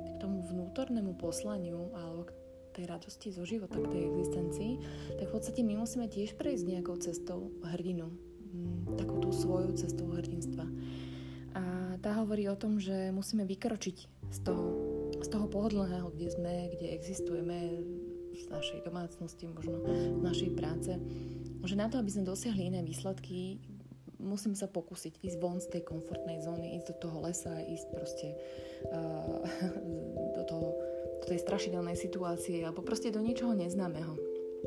k 0.08 0.16
tomu 0.20 0.44
vnútornému 0.44 1.16
poslaniu 1.16 1.88
alebo 1.96 2.28
k 2.28 2.32
tej 2.74 2.84
radosti 2.90 3.28
zo 3.30 3.46
života, 3.46 3.78
k 3.80 3.92
tej 3.92 4.02
existencii, 4.12 4.72
tak 5.16 5.26
v 5.30 5.34
podstate 5.34 5.60
my 5.62 5.78
musíme 5.78 6.10
tiež 6.10 6.34
prejsť 6.34 6.64
nejakou 6.68 6.98
cestou 6.98 7.54
hrdinu, 7.64 8.10
mm, 8.10 8.98
takou 8.98 9.22
tú 9.22 9.30
svojou 9.30 9.72
cestou 9.78 10.10
hrdinstva. 10.10 10.66
A 11.54 11.62
tá 12.02 12.18
hovorí 12.18 12.50
o 12.50 12.58
tom, 12.58 12.82
že 12.82 13.14
musíme 13.14 13.46
vykročiť 13.46 13.96
z 14.34 14.38
toho 14.42 14.83
z 15.25 15.33
toho 15.33 15.49
pohodlného, 15.49 16.12
kde 16.12 16.28
sme, 16.28 16.69
kde 16.76 16.93
existujeme, 16.93 17.59
z 18.35 18.50
našej 18.50 18.83
domácnosti, 18.83 19.47
možno 19.47 19.78
z 19.87 20.21
našej 20.21 20.50
práce, 20.59 20.93
že 21.64 21.78
na 21.78 21.87
to, 21.87 22.02
aby 22.02 22.11
sme 22.11 22.26
dosiahli 22.26 22.66
iné 22.66 22.83
výsledky, 22.83 23.62
musím 24.19 24.59
sa 24.59 24.66
pokúsiť 24.66 25.23
ísť 25.23 25.37
von 25.38 25.62
z 25.62 25.71
tej 25.71 25.83
komfortnej 25.87 26.43
zóny, 26.43 26.75
ísť 26.76 26.93
do 26.93 26.97
toho 27.09 27.16
lesa, 27.23 27.54
ísť 27.62 27.87
proste 27.95 28.28
uh, 28.90 29.38
do, 30.35 30.43
toho, 30.45 30.69
do 31.23 31.26
tej 31.31 31.40
strašidelnej 31.47 31.95
situácie 31.95 32.66
alebo 32.66 32.83
proste 32.83 33.14
do 33.14 33.23
niečoho 33.23 33.54
neznámeho. 33.54 34.19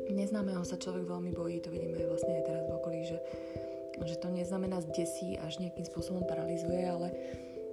Neznámeho 0.08 0.62
sa 0.64 0.80
človek 0.80 1.04
veľmi 1.04 1.34
bojí, 1.34 1.60
to 1.60 1.74
vidíme 1.74 1.98
vlastne 2.08 2.38
aj 2.38 2.44
teraz 2.46 2.64
v 2.70 2.76
okolí, 2.78 3.00
že, 3.04 3.18
že 4.06 4.16
to 4.16 4.30
neznamená 4.30 4.78
zdesí, 4.80 5.36
až 5.42 5.58
nejakým 5.58 5.84
spôsobom 5.84 6.22
paralizuje, 6.24 6.86
ale 6.86 7.12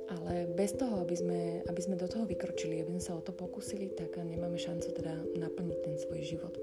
ale 0.06 0.46
bez 0.54 0.78
toho, 0.78 1.02
aby 1.02 1.16
sme, 1.18 1.42
aby 1.66 1.82
sme 1.82 1.98
do 1.98 2.06
toho 2.06 2.30
vykročili, 2.30 2.82
aby 2.82 2.98
sme 2.98 3.04
sa 3.04 3.18
o 3.18 3.26
to 3.26 3.34
pokúsili, 3.34 3.90
tak 3.94 4.18
nemáme 4.22 4.58
šancu 4.58 4.94
teda 4.94 5.14
naplniť 5.42 5.80
ten 5.82 5.96
svoj 5.98 6.22
život. 6.22 6.54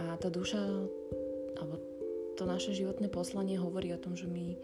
A 0.00 0.16
tá 0.16 0.32
duša, 0.32 0.60
alebo 1.60 1.76
to 2.40 2.48
naše 2.48 2.72
životné 2.72 3.12
poslanie 3.12 3.60
hovorí 3.60 3.92
o 3.92 4.00
tom, 4.00 4.16
že 4.16 4.24
my 4.24 4.56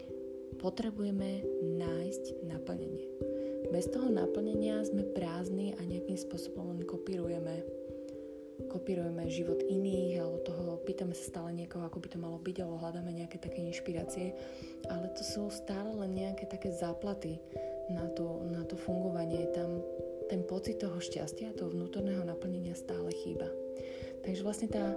potrebujeme 0.57 1.45
nájsť 1.77 2.41
naplnenie. 2.49 3.05
Bez 3.69 3.91
toho 3.93 4.09
naplnenia 4.09 4.81
sme 4.81 5.05
prázdni 5.13 5.77
a 5.77 5.81
nejakým 5.85 6.17
spôsobom 6.17 6.73
len 6.73 6.81
kopírujeme 6.87 7.61
kopírujeme 8.65 9.29
život 9.29 9.61
iných, 9.69 10.17
alebo 10.17 10.41
toho 10.41 10.81
pýtame 10.81 11.13
sa 11.13 11.29
stále 11.29 11.53
niekoho, 11.53 11.85
ako 11.85 12.01
by 12.01 12.07
to 12.09 12.17
malo 12.17 12.41
byť, 12.41 12.65
alebo 12.65 12.81
hľadáme 12.81 13.13
nejaké 13.13 13.37
také 13.37 13.61
inšpirácie, 13.61 14.33
ale 14.89 15.13
to 15.13 15.21
sú 15.21 15.53
stále 15.53 15.93
len 15.93 16.17
nejaké 16.17 16.49
také 16.49 16.73
záplaty 16.73 17.37
na 17.89 18.07
to, 18.11 18.43
na 18.51 18.63
to 18.67 18.75
fungovanie. 18.75 19.47
Tam 19.51 19.81
ten 20.27 20.43
pocit 20.43 20.83
toho 20.83 20.99
šťastia, 20.99 21.55
toho 21.55 21.71
vnútorného 21.71 22.21
naplnenia 22.27 22.75
stále 22.75 23.09
chýba. 23.23 23.47
Takže 24.27 24.43
vlastne 24.43 24.67
tá, 24.67 24.91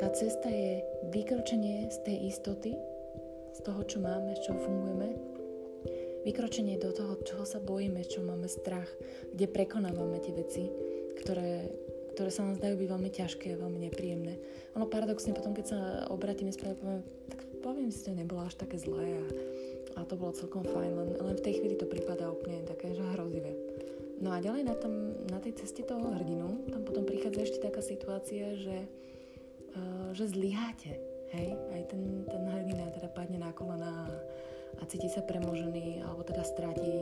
tá 0.00 0.08
cesta 0.16 0.48
je 0.48 0.80
vykročenie 1.12 1.92
z 1.92 1.98
tej 2.08 2.16
istoty, 2.32 2.72
z 3.52 3.60
toho, 3.60 3.84
čo 3.84 4.00
máme, 4.00 4.32
z 4.32 4.48
čoho 4.48 4.58
fungujeme, 4.64 5.12
vykročenie 6.24 6.80
do 6.80 6.88
toho, 6.96 7.20
čoho 7.20 7.44
sa 7.44 7.60
bojíme, 7.60 8.00
čo 8.08 8.24
máme 8.24 8.48
strach, 8.48 8.88
kde 9.36 9.44
prekonávame 9.44 10.24
tie 10.24 10.32
veci, 10.32 10.72
ktoré, 11.20 11.68
ktoré 12.16 12.30
sa 12.32 12.48
nám 12.48 12.56
zdajú 12.56 12.80
byť 12.80 12.88
veľmi 12.88 13.10
ťažké 13.12 13.48
veľmi 13.60 13.78
nepríjemné. 13.92 14.40
Ono 14.72 14.88
paradoxne 14.88 15.36
potom, 15.36 15.52
keď 15.52 15.66
sa 15.68 15.80
obratíme 16.08 16.48
späť, 16.48 16.80
poviem, 16.80 17.04
tak 17.28 17.40
poviem 17.60 17.90
si, 17.92 18.08
že 18.08 18.16
nebolo 18.16 18.48
až 18.48 18.56
také 18.56 18.80
zlé 18.80 19.20
a, 19.20 19.24
a 19.96 20.04
to 20.08 20.14
bolo 20.16 20.32
celkom 20.32 20.64
fajn, 20.64 20.92
len, 20.96 21.10
len 21.20 21.36
v 21.36 21.44
tej 21.44 21.60
chvíli 21.60 21.74
to 21.76 21.84
prípada 21.88 22.32
úplne 22.32 22.64
také, 22.64 22.96
že 22.96 23.04
hrozivé. 23.04 23.52
No 24.22 24.30
a 24.30 24.38
ďalej 24.38 24.62
na, 24.62 24.76
tom, 24.78 25.18
na 25.26 25.42
tej 25.42 25.58
ceste 25.58 25.82
toho 25.82 26.14
hrdinu, 26.14 26.70
tam 26.70 26.86
potom 26.86 27.02
prichádza 27.02 27.42
ešte 27.42 27.58
taká 27.66 27.82
situácia, 27.82 28.54
že, 28.54 28.86
uh, 29.74 30.14
že 30.14 30.30
zlyháte. 30.30 30.94
Hej? 31.34 31.58
Aj 31.74 31.82
ten, 31.90 32.22
ten 32.30 32.42
hrdina 32.46 32.86
teda 32.94 33.10
padne 33.10 33.42
na 33.42 33.50
kolena 33.50 34.06
a, 34.06 34.14
a 34.78 34.82
cíti 34.86 35.10
sa 35.10 35.26
premožený, 35.26 36.06
alebo 36.06 36.22
teda 36.22 36.46
stratí 36.46 36.94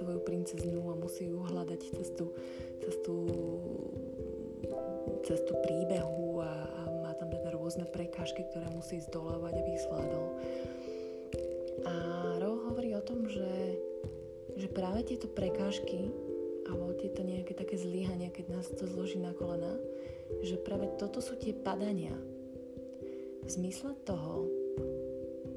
svoju 0.00 0.24
princeznu 0.24 0.80
a 0.88 0.96
musí 0.96 1.28
ju 1.28 1.44
hľadať 1.44 1.80
cestu, 1.92 2.32
cestu, 2.80 3.16
cestu 5.28 5.52
príbehu 5.60 6.40
a, 6.40 6.52
a 6.72 6.80
má 7.04 7.12
tam 7.20 7.28
teda 7.28 7.52
rôzne 7.52 7.84
prekážky, 7.84 8.48
ktoré 8.48 8.72
musí 8.72 8.96
zdolávať, 9.04 9.60
aby 9.60 9.70
ich 9.76 9.84
zvládol. 9.84 10.26
A 11.82 11.94
tom, 13.04 13.26
že, 13.26 13.78
že 14.56 14.68
práve 14.70 15.06
tieto 15.06 15.26
prekážky 15.30 16.10
alebo 16.70 16.94
tieto 16.94 17.26
nejaké 17.26 17.52
také 17.52 17.74
zlyhania, 17.74 18.30
keď 18.30 18.46
nás 18.54 18.70
to 18.70 18.86
zloží 18.86 19.18
na 19.18 19.34
kolena, 19.34 19.74
že 20.40 20.56
práve 20.62 20.88
toto 20.96 21.18
sú 21.18 21.36
tie 21.36 21.52
padania. 21.52 22.14
V 23.42 23.50
zmysle 23.50 23.98
toho, 24.06 24.46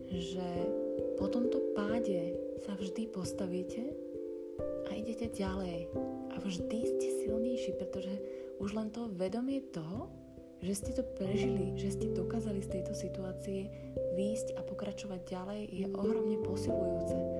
že 0.09 0.47
po 1.15 1.29
tomto 1.29 1.61
páde 1.77 2.33
sa 2.65 2.73
vždy 2.73 3.07
postavíte 3.13 3.93
a 4.89 4.97
idete 4.97 5.29
ďalej. 5.29 5.87
A 6.33 6.41
vždy 6.41 6.79
ste 6.83 7.07
silnejší, 7.23 7.77
pretože 7.77 8.13
už 8.57 8.73
len 8.73 8.89
to 8.89 9.11
vedomie 9.13 9.61
toho, 9.71 10.09
že 10.65 10.73
ste 10.81 10.91
to 10.97 11.03
prežili, 11.15 11.77
že 11.77 11.93
ste 11.93 12.15
dokázali 12.15 12.63
z 12.63 12.79
tejto 12.79 12.93
situácie 12.97 13.69
výjsť 14.17 14.57
a 14.57 14.61
pokračovať 14.65 15.21
ďalej, 15.29 15.61
je 15.69 15.85
ohromne 15.93 16.41
posilujúce 16.41 17.34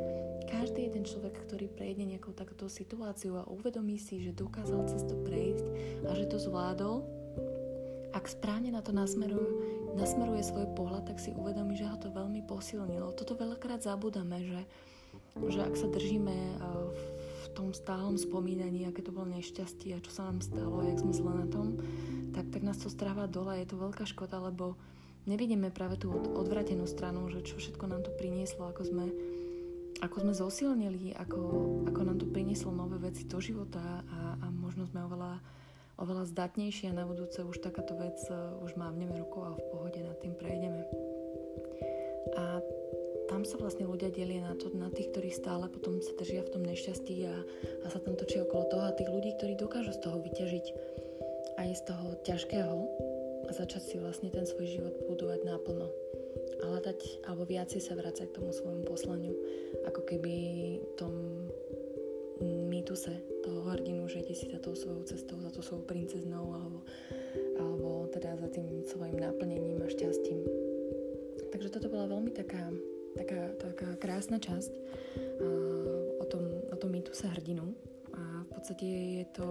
každý 0.46 0.88
jeden 0.88 1.04
človek, 1.04 1.36
ktorý 1.46 1.68
prejde 1.68 2.06
nejakou 2.06 2.32
takúto 2.32 2.70
situáciu 2.70 3.42
a 3.42 3.50
uvedomí 3.50 3.98
si, 3.98 4.22
že 4.22 4.32
dokázal 4.32 4.86
cez 4.88 5.04
to 5.06 5.18
prejsť 5.25 5.66
a 6.08 6.12
že 6.14 6.25
to 6.30 6.38
zvládol, 6.38 7.04
ak 8.16 8.32
správne 8.32 8.72
na 8.72 8.80
to 8.80 8.96
nasmeruje, 8.96 9.52
nasmeruje 10.00 10.40
svoj 10.40 10.72
pohľad, 10.72 11.04
tak 11.12 11.20
si 11.20 11.36
uvedomí, 11.36 11.75
že 11.75 11.84
ho 11.84 12.00
to 12.00 12.08
veľmi 12.16 12.48
posilnilo. 12.48 13.12
Toto 13.12 13.36
veľakrát 13.36 13.84
zabudáme, 13.84 14.40
že, 14.40 14.62
že 15.52 15.60
ak 15.60 15.75
sa 15.75 15.92
držíme 15.92 16.36
v 17.44 17.46
tom 17.52 17.75
stálom 17.75 18.16
spomínaní, 18.16 18.88
aké 18.88 19.04
to 19.04 19.12
bolo 19.12 19.28
nešťastie 19.36 20.00
a 20.00 20.04
čo 20.04 20.12
sa 20.16 20.32
nám 20.32 20.40
stalo, 20.40 20.80
jak 20.88 21.04
sme 21.04 21.12
zle 21.12 21.34
na 21.44 21.48
tom, 21.52 21.75
tak, 22.32 22.48
tak 22.56 22.64
nás 22.64 22.80
to 22.80 22.88
stráva 22.88 23.28
dole. 23.28 23.60
Je 23.60 23.68
to 23.68 23.75
veľká 23.75 24.08
škoda, 24.08 24.40
lebo 24.40 24.80
nevidíme 25.28 25.68
práve 25.68 26.00
tú 26.00 26.16
odvratenú 26.16 26.88
stranu, 26.88 27.28
že 27.28 27.44
čo 27.44 27.60
všetko 27.60 27.84
nám 27.84 28.08
to 28.08 28.16
prinieslo, 28.16 28.72
ako 28.72 28.82
sme 28.88 29.06
ako 30.03 30.27
sme 30.27 30.34
zosilnili, 30.36 31.16
ako, 31.16 31.42
ako 31.88 32.00
nám 32.03 32.18
to 32.20 32.27
prinieslo 32.27 32.75
nové 32.75 33.00
veci 33.00 33.24
do 33.24 33.40
života 33.40 34.03
a, 34.03 34.36
a 34.44 34.46
možno 34.51 34.84
sme 34.90 35.08
oveľa, 35.08 35.40
oveľa 36.01 36.27
zdatnejší 36.36 36.92
a 36.92 36.98
na 36.98 37.08
budúce 37.08 37.40
už 37.40 37.64
takáto 37.64 37.96
vec 37.96 38.20
uh, 38.27 38.60
už 38.60 38.75
mávneme 38.75 39.16
rukou 39.16 39.48
a 39.48 39.55
v 39.55 39.64
pohode 39.72 40.00
nad 40.03 40.18
tým 40.20 40.36
prejdeme. 40.36 40.84
A 42.36 42.60
tam 43.25 43.42
sa 43.48 43.55
vlastne 43.58 43.88
ľudia 43.88 44.12
delia 44.12 44.44
na, 44.44 44.53
to, 44.53 44.70
na 44.75 44.92
tých, 44.92 45.10
ktorí 45.16 45.31
stále 45.34 45.66
potom 45.72 46.03
sa 46.03 46.14
držia 46.20 46.46
v 46.46 46.53
tom 46.60 46.64
nešťastí 46.68 47.16
a, 47.25 47.36
a 47.84 47.86
sa 47.90 48.00
tam 48.03 48.20
točia 48.20 48.44
okolo 48.44 48.70
toho 48.70 48.84
a 48.86 48.96
tých 48.96 49.10
ľudí, 49.10 49.31
ktorí 49.40 49.53
dokážu 49.58 49.96
z 49.96 50.03
toho 50.03 50.20
vyťažiť 50.22 50.66
aj 51.55 51.70
z 51.72 51.81
toho 51.88 52.08
ťažkého 52.27 52.77
a 53.48 53.51
začať 53.53 53.81
si 53.81 53.96
vlastne 53.98 54.29
ten 54.29 54.44
svoj 54.44 54.68
život 54.68 54.96
budovať 55.08 55.40
naplno 55.48 55.88
hľadať 56.66 57.30
alebo 57.30 57.46
viacej 57.46 57.82
sa 57.82 57.94
vrácať 57.94 58.30
k 58.30 58.38
tomu 58.42 58.50
svojmu 58.51 58.84
poslaniu, 58.86 59.34
ako 59.86 60.01
keby 60.06 60.34
tom 60.98 61.14
mýtuse 62.44 63.16
toho 63.44 63.64
hrdinu, 63.72 64.08
že 64.12 64.20
ide 64.20 64.36
si 64.36 64.51
za 64.51 64.60
tou 64.60 64.75
svojou 64.75 65.08
cestou, 65.08 65.40
za 65.40 65.51
tou 65.54 65.64
svojou 65.64 65.88
princeznou 65.88 66.51
alebo, 66.51 66.80
alebo 67.56 67.90
teda 68.12 68.36
za 68.36 68.51
tým 68.51 68.84
svojim 68.84 69.16
naplnením 69.16 69.80
a 69.80 69.88
šťastím. 69.88 70.44
Takže 71.56 71.72
toto 71.72 71.88
bola 71.88 72.12
veľmi 72.12 72.36
taká, 72.36 72.68
taká, 73.16 73.56
taká 73.56 73.90
krásna 73.96 74.44
časť 74.44 74.74
uh, 75.40 76.20
o, 76.20 76.25
tom, 76.28 76.44
o 76.74 76.75
tom 76.75 76.92
mýtuse 76.92 77.32
hrdinu 77.32 77.72
a 78.12 78.44
v 78.44 78.50
podstate 78.51 78.86
je 79.24 79.25
to, 79.32 79.48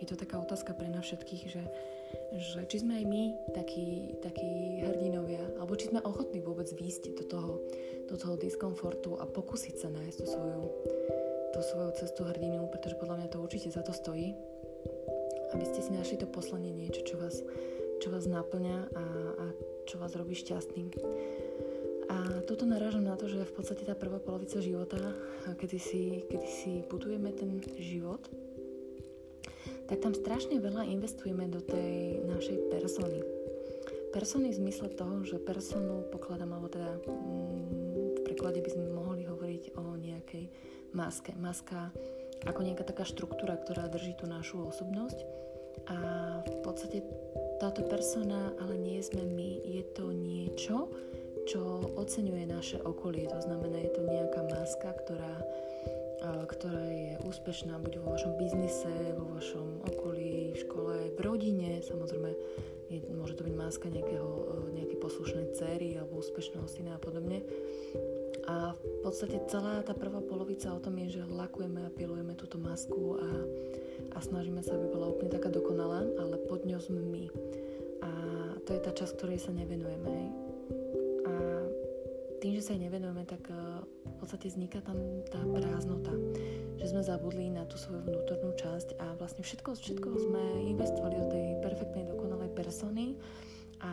je 0.00 0.06
to 0.08 0.16
taká 0.16 0.40
otázka 0.40 0.72
pre 0.72 0.88
nás 0.88 1.04
všetkých, 1.04 1.44
že 1.52 1.62
že 2.32 2.64
či 2.64 2.80
sme 2.80 2.96
aj 3.00 3.04
my 3.04 3.22
takí, 3.52 4.16
takí 4.24 4.80
hrdinovia, 4.80 5.44
alebo 5.60 5.76
či 5.76 5.92
sme 5.92 6.00
ochotní 6.00 6.40
vôbec 6.40 6.68
výjsť 6.72 7.12
do 7.20 7.24
toho, 7.28 7.52
do 8.08 8.16
toho 8.16 8.34
diskomfortu 8.40 9.20
a 9.20 9.28
pokúsiť 9.28 9.74
sa 9.76 9.88
nájsť 9.92 10.16
tú 10.16 10.26
svoju, 10.26 10.62
tú 11.52 11.60
svoju 11.60 11.90
cestu 12.00 12.24
hrdinu, 12.24 12.68
pretože 12.72 12.96
podľa 12.96 13.22
mňa 13.22 13.28
to 13.28 13.42
určite 13.44 13.68
za 13.68 13.84
to 13.84 13.92
stojí, 13.92 14.32
aby 15.52 15.64
ste 15.68 15.84
si 15.84 15.90
našli 15.92 16.16
to 16.16 16.26
poslanie 16.28 16.72
niečo, 16.72 17.04
čo 17.04 17.20
vás, 17.20 17.44
čo 18.00 18.08
vás 18.08 18.24
naplňa 18.24 18.78
a, 18.96 19.04
a 19.36 19.44
čo 19.84 20.00
vás 20.00 20.16
robí 20.16 20.32
šťastným. 20.32 20.88
A 22.12 22.44
toto 22.44 22.68
narážam 22.68 23.04
na 23.08 23.16
to, 23.16 23.28
že 23.28 23.44
v 23.44 23.54
podstate 23.56 23.88
tá 23.88 23.96
prvá 23.96 24.20
polovica 24.20 24.60
života, 24.60 25.00
kedy 25.56 25.78
si, 25.80 26.02
kedy 26.28 26.48
si 26.48 26.72
budujeme 26.88 27.32
ten 27.32 27.60
život, 27.80 28.20
tak 29.92 30.08
tam 30.08 30.16
strašne 30.16 30.56
veľa 30.56 30.88
investujeme 30.88 31.52
do 31.52 31.60
tej 31.60 32.24
našej 32.24 32.72
persony. 32.72 33.20
Persony 34.08 34.48
v 34.48 34.64
zmysle 34.64 34.88
toho, 34.96 35.20
že 35.20 35.36
personu 35.36 36.08
pokladám, 36.08 36.56
alebo 36.56 36.72
teda 36.72 36.96
mm, 37.04 38.16
v 38.16 38.20
preklade 38.24 38.64
by 38.64 38.72
sme 38.72 38.88
mohli 38.88 39.28
hovoriť 39.28 39.76
o 39.76 40.00
nejakej 40.00 40.48
maske. 40.96 41.36
Maska 41.36 41.92
ako 42.48 42.64
nejaká 42.64 42.88
taká 42.88 43.04
štruktúra, 43.04 43.60
ktorá 43.60 43.84
drží 43.92 44.16
tú 44.16 44.24
našu 44.24 44.64
osobnosť 44.64 45.28
a 45.92 45.96
v 46.40 46.56
podstate 46.64 47.04
táto 47.60 47.84
persona 47.84 48.56
ale 48.64 48.80
nie 48.80 48.96
sme 49.04 49.28
my, 49.28 49.60
je 49.60 49.84
to 49.92 50.08
niečo, 50.08 50.88
čo 51.44 51.84
oceňuje 52.00 52.48
naše 52.48 52.80
okolie. 52.80 53.28
To 53.28 53.44
znamená, 53.44 53.76
je 53.76 53.92
to 53.92 54.08
nejaká 54.08 54.40
maska, 54.56 54.88
ktorá 55.04 55.36
ktorá 56.22 56.84
je 56.86 57.18
úspešná 57.26 57.82
buď 57.82 57.98
vo 57.98 58.14
vašom 58.14 58.38
biznise, 58.38 58.92
vo 59.18 59.34
vašom 59.34 59.82
okolí, 59.90 60.54
v 60.54 60.58
škole, 60.62 60.94
v 61.14 61.18
rodine, 61.18 61.82
samozrejme 61.82 62.30
je, 62.92 62.98
môže 63.16 63.34
to 63.34 63.42
byť 63.48 63.54
máska 63.56 63.88
nejakého, 63.88 64.28
e, 64.28 64.78
nejakej 64.78 64.98
poslušnej 65.00 65.46
cery 65.56 65.96
alebo 65.96 66.20
úspešného 66.20 66.68
syna 66.68 66.94
a 66.96 67.00
podobne. 67.00 67.40
A 68.46 68.74
v 68.74 68.96
podstate 69.00 69.38
celá 69.46 69.80
tá 69.86 69.94
prvá 69.94 70.18
polovica 70.18 70.74
o 70.74 70.82
tom 70.82 70.98
je, 71.06 71.18
že 71.18 71.30
lakujeme 71.30 71.86
a 71.86 71.94
pilujeme 71.94 72.34
túto 72.34 72.58
masku 72.58 73.16
a, 73.22 73.28
a 74.14 74.18
snažíme 74.18 74.60
sa, 74.60 74.74
aby 74.74 74.90
bola 74.90 75.14
úplne 75.14 75.30
taká 75.30 75.48
dokonalá, 75.48 76.04
ale 76.18 76.42
pod 76.50 76.66
ňou 76.66 76.82
sme 76.82 77.00
my. 77.00 77.24
A 78.02 78.10
to 78.66 78.74
je 78.74 78.80
tá 78.82 78.90
časť, 78.90 79.14
ktorej 79.14 79.38
sa 79.40 79.54
nevenujeme. 79.54 80.16
A 81.22 81.32
tým, 82.42 82.58
že 82.58 82.66
sa 82.66 82.74
jej 82.74 82.82
nevenujeme, 82.82 83.22
tak 83.24 83.46
e, 83.46 83.54
podstate 84.22 84.54
vzniká 84.54 84.78
tam 84.86 85.26
tá 85.26 85.42
prázdnota, 85.42 86.14
že 86.78 86.94
sme 86.94 87.02
zabudli 87.02 87.50
na 87.50 87.66
tú 87.66 87.74
svoju 87.74 88.06
vnútornú 88.06 88.54
časť 88.54 88.94
a 89.02 89.18
vlastne 89.18 89.42
všetko, 89.42 89.74
všetko 89.74 90.08
sme 90.30 90.42
investovali 90.70 91.18
do 91.18 91.26
tej 91.26 91.46
perfektnej, 91.58 92.06
dokonalej 92.06 92.54
persony 92.54 93.18
a 93.82 93.92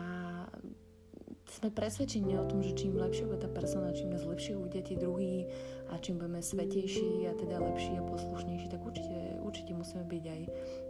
sme 1.50 1.74
presvedčení 1.74 2.38
o 2.38 2.46
tom, 2.46 2.62
že 2.62 2.78
čím 2.78 2.94
lepšia 2.94 3.26
bude 3.26 3.42
tá 3.42 3.50
persona, 3.50 3.90
čím 3.90 4.14
nás 4.14 4.22
lepšie 4.22 4.54
uvidia 4.54 4.86
tí 4.86 4.94
druhí 4.94 5.50
a 5.90 5.98
čím 5.98 6.22
budeme 6.22 6.38
svetejší 6.38 7.26
a 7.26 7.34
teda 7.34 7.58
lepší 7.58 7.98
a 7.98 8.06
poslušnejší, 8.06 8.70
tak 8.70 8.86
určite, 8.86 9.42
určite 9.42 9.74
musíme 9.74 10.06
byť 10.06 10.24
aj 10.30 10.40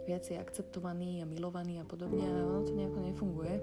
viacej 0.05 0.35
akceptovaní 0.37 1.25
a 1.25 1.25
milovaní 1.25 1.81
a 1.81 1.85
podobne 1.89 2.29
a 2.29 2.45
ono 2.45 2.61
to 2.61 2.77
nejako 2.77 2.99
nefunguje. 3.01 3.55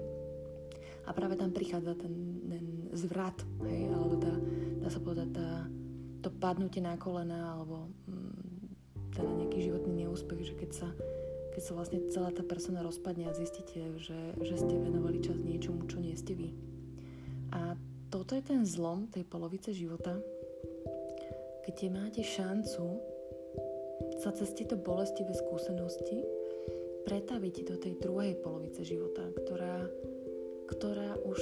A 1.07 1.15
práve 1.15 1.39
tam 1.39 1.55
prichádza 1.55 1.95
ten, 1.95 2.43
ten 2.51 2.65
zvrat, 2.93 3.37
hej, 3.69 3.89
alebo 3.93 4.15
tá, 4.17 4.33
dá 4.81 4.87
sa 4.89 4.99
povedať, 5.01 5.29
tá, 5.35 5.49
to 6.25 6.29
padnutie 6.33 6.81
na 6.81 6.97
kolena, 6.97 7.55
alebo 7.55 7.89
mm, 8.09 9.13
teda 9.13 9.29
nejaký 9.29 9.57
životný 9.69 10.05
neúspech, 10.05 10.41
že 10.41 10.55
keď 10.57 10.71
sa 10.73 10.89
keď 11.49 11.61
sa 11.65 11.75
vlastne 11.75 11.99
celá 12.07 12.29
tá 12.31 12.45
persona 12.45 12.79
rozpadne 12.79 13.27
a 13.27 13.35
zistíte, 13.35 13.81
že, 13.99 14.15
že 14.39 14.55
ste 14.55 14.79
venovali 14.79 15.19
čas 15.19 15.35
niečomu, 15.41 15.91
čo 15.91 15.99
nie 15.99 16.15
ste 16.15 16.37
vy. 16.37 16.55
A 17.51 17.75
toto 18.07 18.37
je 18.37 18.43
ten 18.45 18.63
zlom 18.63 19.11
tej 19.11 19.25
polovice 19.25 19.73
života, 19.73 20.15
kde 21.67 21.85
máte 21.91 22.23
šancu 22.23 23.01
sa 24.23 24.31
cez 24.31 24.55
tieto 24.55 24.79
bolestivé 24.79 25.35
skúsenosti 25.35 26.23
pretaviť 27.03 27.55
do 27.67 27.75
tej 27.75 27.93
druhej 27.99 28.39
polovice 28.39 28.85
života, 28.87 29.27
ktorá, 29.43 29.83
ktorá 30.71 31.19
už 31.27 31.39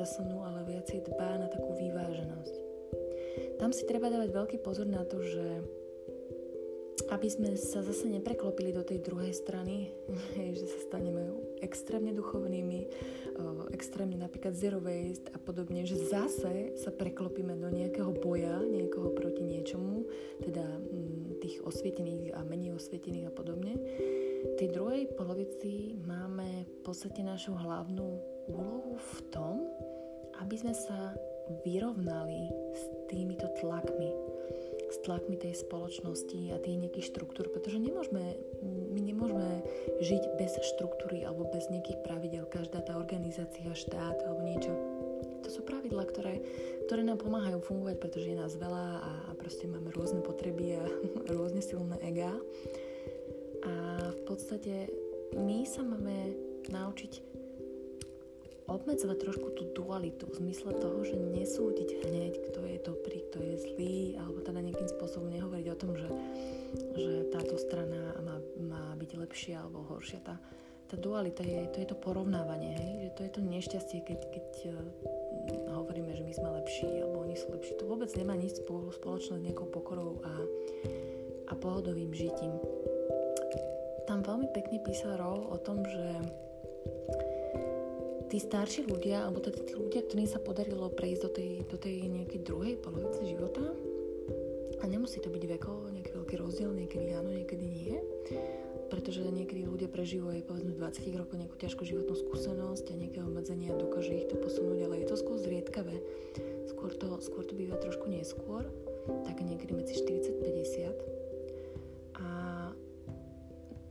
personu, 0.00 0.40
ale 0.48 0.64
viacej 0.64 1.12
dbá 1.12 1.36
na 1.36 1.52
takú 1.52 1.76
vyváženosť. 1.76 2.54
Tam 3.60 3.76
si 3.76 3.84
treba 3.84 4.08
dávať 4.08 4.32
veľký 4.32 4.56
pozor 4.64 4.88
na 4.88 5.04
to, 5.04 5.20
že 5.20 5.60
aby 7.12 7.26
sme 7.26 7.58
sa 7.58 7.82
zase 7.82 8.06
nepreklopili 8.06 8.72
do 8.72 8.86
tej 8.86 9.04
druhej 9.04 9.36
strany, 9.36 9.92
že 10.56 10.64
sa 10.64 10.78
staneme 10.88 11.36
extrémne 11.60 12.16
duchovnými, 12.16 12.80
extrémne 13.76 14.16
napríklad 14.16 14.56
zero 14.56 14.80
waste 14.80 15.28
a 15.32 15.38
podobne, 15.40 15.84
že 15.84 15.96
zase 15.96 16.76
sa 16.76 16.88
preklopíme 16.92 17.56
do 17.56 17.68
nejakého 17.68 18.12
boja, 18.12 18.60
niekoho 18.64 19.12
proti 19.12 19.44
niečomu, 19.44 20.08
teda 20.40 20.64
mm, 20.64 21.40
tých 21.44 21.60
osvietených 21.64 22.36
a 22.36 22.40
menej 22.44 22.76
osvietených 22.76 23.28
a 23.28 23.32
podobne. 23.32 23.76
V 24.40 24.54
tej 24.56 24.68
druhej 24.72 25.04
polovici 25.16 26.00
máme 26.04 26.64
v 26.64 26.76
podstate 26.80 27.20
našu 27.20 27.52
hlavnú 27.52 28.08
úlohu 28.48 28.96
v 28.96 29.16
tom, 29.28 29.54
aby 30.40 30.54
sme 30.56 30.74
sa 30.74 31.14
vyrovnali 31.66 32.48
s 32.74 32.82
týmito 33.10 33.50
tlakmi, 33.58 34.10
s 34.90 34.96
tlakmi 35.02 35.36
tej 35.38 35.54
spoločnosti 35.58 36.54
a 36.54 36.62
tých 36.62 36.78
nejakých 36.86 37.10
štruktúr, 37.10 37.50
pretože 37.50 37.82
nemôžeme, 37.82 38.38
my 38.64 39.00
nemôžeme 39.02 39.62
žiť 40.02 40.22
bez 40.38 40.58
štruktúry 40.74 41.26
alebo 41.26 41.46
bez 41.50 41.66
nejakých 41.70 42.02
pravidel, 42.06 42.44
každá 42.50 42.82
tá 42.82 42.98
organizácia, 42.98 43.70
štát 43.74 44.16
alebo 44.26 44.42
niečo. 44.46 44.72
To 45.44 45.48
sú 45.48 45.60
pravidla, 45.66 46.06
ktoré, 46.06 46.42
ktoré 46.86 47.02
nám 47.02 47.18
pomáhajú 47.18 47.58
fungovať, 47.64 47.96
pretože 47.98 48.30
je 48.30 48.38
nás 48.38 48.54
veľa 48.54 48.86
a, 49.02 49.12
a 49.28 49.32
proste 49.34 49.66
máme 49.66 49.90
rôzne 49.92 50.22
potreby 50.22 50.78
a 50.78 50.84
rôzne 51.36 51.62
silné 51.64 51.98
ega. 52.06 52.30
A 53.60 53.72
v 54.14 54.20
podstate 54.24 54.88
my 55.36 55.68
sa 55.68 55.84
máme 55.84 56.32
naučiť 56.70 57.29
obmedzovať 58.70 59.18
trošku 59.18 59.48
tú 59.58 59.66
dualitu 59.74 60.30
v 60.30 60.38
zmysle 60.46 60.70
toho, 60.78 61.02
že 61.02 61.18
nesúdiť 61.18 62.06
hneď, 62.06 62.32
kto 62.48 62.60
je 62.62 62.78
dobrý, 62.78 63.18
kto 63.28 63.38
je 63.42 63.54
zlý, 63.66 63.98
alebo 64.22 64.38
teda 64.38 64.62
nejakým 64.62 64.88
spôsobom 64.94 65.26
nehovoriť 65.26 65.66
o 65.74 65.76
tom, 65.76 65.92
že, 65.98 66.08
že 66.94 67.12
táto 67.34 67.58
strana 67.58 68.14
má, 68.22 68.38
má 68.62 68.84
byť 68.94 69.10
lepšia 69.18 69.58
alebo 69.58 69.82
horšia. 69.90 70.22
Tá, 70.22 70.38
tá 70.86 70.94
dualita 70.94 71.42
je 71.42 71.66
to, 71.74 71.76
je 71.82 71.88
to 71.90 71.98
porovnávanie, 71.98 72.78
hej? 72.78 72.92
že 73.02 73.10
to 73.18 73.20
je 73.26 73.30
to 73.34 73.40
nešťastie, 73.42 73.98
keď, 74.06 74.20
keď 74.30 74.48
uh, 74.70 74.78
hovoríme, 75.74 76.14
že 76.14 76.22
my 76.22 76.32
sme 76.34 76.48
lepší 76.62 77.02
alebo 77.02 77.26
oni 77.26 77.34
sú 77.34 77.50
lepší. 77.50 77.74
To 77.82 77.90
vôbec 77.90 78.10
nemá 78.14 78.38
nič 78.38 78.62
spoločné 78.62 79.34
s 79.38 79.44
nejakou 79.44 79.66
pokorou 79.66 80.22
a, 80.22 80.32
a 81.50 81.52
pohodovým 81.58 82.14
žitím. 82.14 82.54
Tam 84.06 84.26
veľmi 84.26 84.50
pekne 84.50 84.82
písal 84.82 85.18
Row 85.18 85.54
o 85.54 85.58
tom, 85.62 85.86
že 85.86 86.06
tí 88.30 88.38
starší 88.38 88.86
ľudia, 88.86 89.26
alebo 89.26 89.42
teda 89.42 89.58
tí 89.66 89.74
ľudia, 89.74 90.06
ktorým 90.06 90.30
sa 90.30 90.38
podarilo 90.38 90.86
prejsť 90.94 91.22
do 91.26 91.30
tej, 91.34 91.50
do 91.66 91.76
tej 91.76 92.06
nejakej 92.06 92.40
druhej 92.46 92.78
polovice 92.78 93.26
života, 93.26 93.74
a 94.80 94.88
nemusí 94.88 95.20
to 95.20 95.28
byť 95.28 95.44
vekovo 95.60 95.92
nejaký 95.92 96.16
veľký 96.16 96.34
rozdiel, 96.40 96.72
niekedy 96.72 97.12
áno, 97.12 97.28
niekedy 97.36 97.66
nie, 97.68 98.00
pretože 98.88 99.20
niekedy 99.20 99.68
ľudia 99.68 99.92
prežívajú 99.92 100.40
aj 100.40 100.48
povedzme 100.48 100.72
20 100.72 101.20
rokov 101.20 101.36
nejakú 101.36 101.56
ťažkú 101.60 101.84
životnú 101.84 102.16
skúsenosť 102.16 102.88
a 102.88 102.94
nejaké 102.96 103.20
obmedzenia 103.20 103.76
dokáže 103.76 104.24
ich 104.24 104.28
to 104.32 104.40
posunúť, 104.40 104.88
ale 104.88 105.04
je 105.04 105.06
to 105.12 105.20
skôr 105.20 105.36
zriedkavé. 105.36 106.00
Skôr 106.72 106.96
to, 106.96 107.20
skôr 107.20 107.44
to 107.44 107.52
býva 107.52 107.76
trošku 107.76 108.08
neskôr, 108.08 108.64
tak 109.28 109.44
niekedy 109.44 109.76
medzi 109.76 110.00
40-50. 110.00 110.96
A 112.16 112.28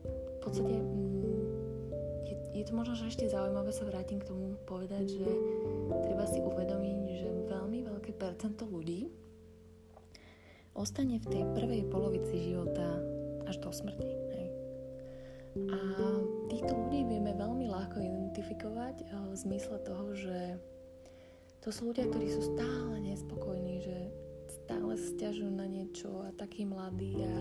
v 0.10 0.38
podstate 0.42 0.74
je 2.60 2.68
to 2.68 2.76
možno, 2.76 3.00
že 3.00 3.16
ešte 3.16 3.32
zaujímavé 3.32 3.72
sa 3.72 3.88
vrátim 3.88 4.20
k 4.20 4.28
tomu 4.28 4.60
povedať, 4.68 5.16
že 5.16 5.28
treba 6.04 6.28
si 6.28 6.44
uvedomiť, 6.44 7.00
že 7.16 7.28
veľmi 7.48 7.80
veľké 7.88 8.12
percento 8.20 8.68
ľudí 8.68 9.08
ostane 10.76 11.24
v 11.24 11.28
tej 11.32 11.44
prvej 11.56 11.88
polovici 11.88 12.52
života 12.52 13.00
až 13.48 13.64
do 13.64 13.72
smrti. 13.72 14.12
Hej. 14.12 14.48
A 15.72 15.80
týchto 16.52 16.76
ľudí 16.76 17.08
vieme 17.08 17.32
veľmi 17.32 17.72
ľahko 17.72 18.04
identifikovať 18.04 18.96
eh, 19.02 19.08
v 19.08 19.36
zmysle 19.40 19.80
toho, 19.88 20.12
že 20.20 20.60
to 21.64 21.72
sú 21.72 21.92
ľudia, 21.92 22.08
ktorí 22.12 22.28
sú 22.28 22.44
stále 22.56 23.00
nespokojní, 23.04 23.84
že 23.84 23.98
stále 24.64 24.96
stiažujú 24.96 25.52
na 25.52 25.68
niečo 25.68 26.28
a 26.28 26.32
takí 26.36 26.64
mladí 26.64 27.24
a 27.24 27.36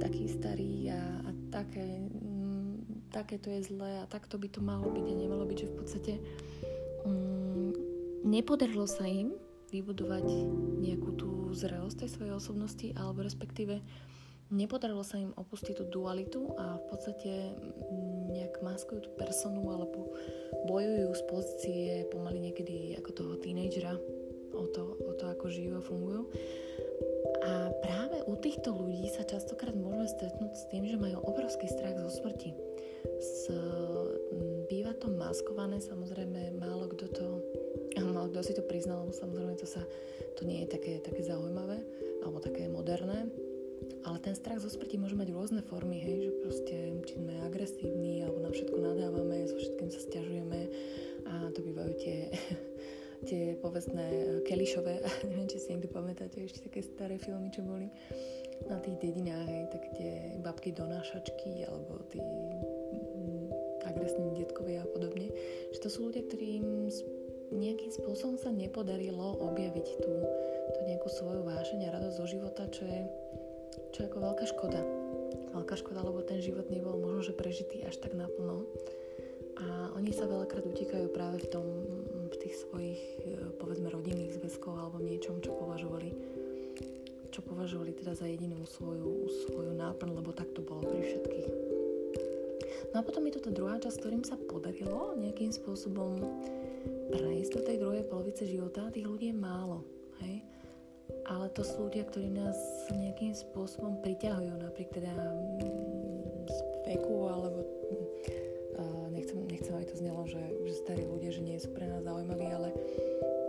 takí 0.00 0.28
starí 0.28 0.88
a, 0.88 1.00
a 1.24 1.30
také 1.52 1.84
také 3.08 3.40
to 3.40 3.48
je 3.50 3.72
zlé 3.72 4.04
a 4.04 4.10
takto 4.10 4.36
by 4.36 4.48
to 4.48 4.60
malo 4.60 4.88
byť 4.92 5.06
a 5.08 5.14
nemalo 5.16 5.44
byť, 5.48 5.58
že 5.58 5.70
v 5.70 5.76
podstate 5.76 6.12
um, 7.04 7.72
nepodarilo 8.24 8.84
sa 8.84 9.08
im 9.08 9.34
vybudovať 9.68 10.24
nejakú 10.80 11.10
tú 11.16 11.52
zrelosť 11.52 12.04
tej 12.04 12.10
svojej 12.12 12.34
osobnosti 12.36 12.88
alebo 12.96 13.20
respektíve 13.24 13.84
nepodarilo 14.48 15.04
sa 15.04 15.20
im 15.20 15.36
opustiť 15.36 15.76
tú 15.76 15.84
dualitu 15.92 16.56
a 16.56 16.80
v 16.80 16.84
podstate 16.88 17.32
mm, 17.52 18.32
nejak 18.32 18.54
maskujú 18.64 19.04
tú 19.04 19.10
personu 19.20 19.68
alebo 19.68 20.16
bojujú 20.64 21.08
z 21.12 21.22
pozície 21.28 21.84
pomaly 22.08 22.48
niekedy 22.48 22.96
ako 22.96 23.10
toho 23.12 23.32
tínejdžera 23.36 23.92
o 24.56 24.66
to, 24.72 24.96
o 25.04 25.12
to, 25.14 25.24
ako 25.28 25.52
žijú 25.52 25.76
a 25.76 25.84
fungujú. 25.84 26.22
A 27.44 27.70
práve 27.84 28.24
u 28.24 28.34
týchto 28.40 28.72
ľudí 28.72 29.06
sa 29.12 29.22
častokrát 29.22 29.76
môžeme 29.76 30.08
stretnúť 30.08 30.52
s 30.56 30.64
tým, 30.72 30.88
že 30.88 30.98
majú 30.98 31.20
obrovský 31.22 31.68
strach 31.68 31.94
zo 32.00 32.10
smrti 32.10 32.67
s, 33.18 33.50
býva 34.68 34.92
to 34.98 35.08
maskované, 35.10 35.78
samozrejme 35.82 36.58
málo 36.58 36.90
kto 36.90 37.06
to 37.10 37.26
málo 38.18 38.30
kto 38.30 38.40
si 38.42 38.52
to 38.54 38.62
priznal, 38.66 39.08
samozrejme 39.14 39.54
to 39.58 39.66
sa 39.66 39.82
to 40.38 40.42
nie 40.46 40.62
je 40.64 40.74
také, 40.74 40.92
také 41.02 41.22
zaujímavé 41.26 41.82
alebo 42.22 42.38
také 42.38 42.66
moderné. 42.70 43.30
Ale 44.02 44.18
ten 44.18 44.34
strach 44.34 44.58
zo 44.58 44.70
smrti 44.70 44.98
môže 44.98 45.14
mať 45.14 45.30
rôzne 45.30 45.62
formy, 45.62 46.02
hej, 46.02 46.28
že 46.28 46.32
proste 46.42 46.76
či 47.06 47.14
sme 47.18 47.34
agresívni 47.46 48.26
alebo 48.26 48.42
na 48.42 48.50
všetko 48.50 48.78
nadávame, 48.78 49.46
so 49.46 49.54
všetkým 49.54 49.90
sa 49.90 50.00
stiažujeme 50.02 50.60
a 51.28 51.32
to 51.54 51.60
bývajú 51.62 51.92
tie, 51.98 52.18
tie 53.28 53.42
povestné 53.58 54.40
kelišové, 54.46 55.02
neviem, 55.30 55.46
či 55.50 55.58
si 55.62 55.74
niekto 55.74 55.90
pamätáte 55.90 56.42
ešte 56.42 56.66
také 56.66 56.82
staré 56.82 57.18
filmy, 57.22 57.50
čo 57.54 57.62
boli 57.62 57.90
na 58.66 58.82
tých 58.82 58.98
dedinách, 58.98 59.46
hej, 59.46 59.64
tak 59.70 59.82
tie 59.94 60.12
babky 60.42 60.74
donášačky 60.74 61.66
alebo 61.70 62.02
tí 62.10 62.18
agresívni 63.88 64.44
detkovia 64.44 64.84
a 64.84 64.90
podobne, 64.90 65.32
že 65.72 65.78
to 65.80 65.88
sú 65.88 66.12
ľudia, 66.12 66.24
ktorým 66.28 66.92
nejakým 67.48 67.92
spôsobom 67.92 68.36
sa 68.36 68.52
nepodarilo 68.52 69.40
objaviť 69.40 69.86
tú, 70.04 70.12
tú 70.76 70.80
nejakú 70.84 71.08
svoju 71.08 71.42
vášeň 71.48 71.88
a 71.88 71.94
radosť 71.96 72.16
zo 72.20 72.26
života, 72.28 72.62
čo 72.68 72.84
je, 72.84 73.00
čo 73.96 73.98
je 74.04 74.08
ako 74.12 74.18
veľká 74.20 74.44
škoda. 74.52 74.80
Veľká 75.56 75.74
škoda, 75.80 76.04
lebo 76.04 76.20
ten 76.20 76.44
život 76.44 76.68
nebol 76.68 77.00
možno, 77.00 77.32
že 77.32 77.38
prežitý 77.38 77.88
až 77.88 77.96
tak 78.04 78.12
naplno. 78.12 78.68
A 79.58 79.96
oni 79.96 80.12
sa 80.12 80.28
veľakrát 80.28 80.62
utekajú 80.62 81.08
práve 81.10 81.40
v 81.40 81.48
tom, 81.50 81.66
v 82.28 82.36
tých 82.38 82.54
svojich, 82.62 83.02
e, 83.24 83.32
povedzme, 83.58 83.90
rodinných 83.90 84.38
zväzkov 84.38 84.76
alebo 84.76 85.02
niečom, 85.02 85.40
čo 85.42 85.56
považovali 85.56 86.14
čo 87.28 87.46
považovali 87.46 87.94
teda 87.94 88.18
za 88.18 88.26
jedinú 88.26 88.66
svoju, 88.66 89.30
svoju 89.46 89.70
náplň, 89.70 90.10
lebo 90.10 90.34
tak 90.34 90.50
to 90.58 90.64
bolo 90.64 90.82
pri 90.82 91.06
všetkých. 91.06 91.67
No 92.92 93.00
a 93.00 93.02
potom 93.04 93.24
je 93.28 93.36
to 93.36 93.48
tá 93.48 93.50
druhá 93.52 93.76
časť, 93.76 94.00
ktorým 94.00 94.24
sa 94.24 94.40
podarilo 94.48 95.12
nejakým 95.18 95.52
spôsobom 95.52 96.16
prejsť 97.12 97.52
do 97.56 97.62
tej 97.64 97.76
druhej 97.80 98.04
polovice 98.08 98.48
života. 98.48 98.88
Tých 98.92 99.08
ľudí 99.08 99.32
je 99.32 99.36
málo, 99.36 99.84
hej? 100.24 100.44
Ale 101.28 101.52
to 101.52 101.64
sú 101.64 101.88
ľudia, 101.88 102.08
ktorí 102.08 102.32
nás 102.32 102.56
nejakým 102.92 103.36
spôsobom 103.36 104.00
priťahujú, 104.00 104.52
napríklad 104.60 105.04
teda 105.04 105.12
mm, 105.12 106.48
z 106.48 106.58
veku, 106.88 107.28
alebo 107.28 107.58
uh, 108.80 109.06
nechcem, 109.12 109.36
nechcem, 109.48 109.72
aby 109.76 109.86
to 109.88 109.96
znelo, 110.00 110.24
že, 110.24 110.40
že 110.40 110.80
starí 110.84 111.04
ľudia, 111.04 111.32
že 111.32 111.44
nie 111.44 111.56
sú 111.60 111.72
pre 111.76 111.88
nás 111.88 112.04
zaujímaví, 112.04 112.48
ale 112.48 112.72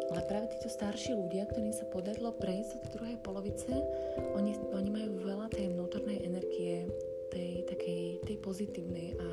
ale 0.10 0.25
práve 0.25 0.49
títo 0.58 0.73
starší 0.73 1.13
ľudia, 1.13 1.45
ktorým 1.45 1.69
sa 1.69 1.86
podarilo 1.86 2.34
prejsť 2.34 2.82
do 2.82 2.97
druhej 2.97 3.17
polovice, 3.21 3.69
oni, 4.34 4.58
oni 4.73 4.89
majú 4.89 5.21
veľa 5.21 5.54
tej 5.54 5.69
vnútornej 5.69 6.25
energie, 6.25 6.89
tej 7.30 7.65
takej 7.70 8.26
tej 8.26 8.38
pozitívnej 8.42 9.15
a 9.18 9.28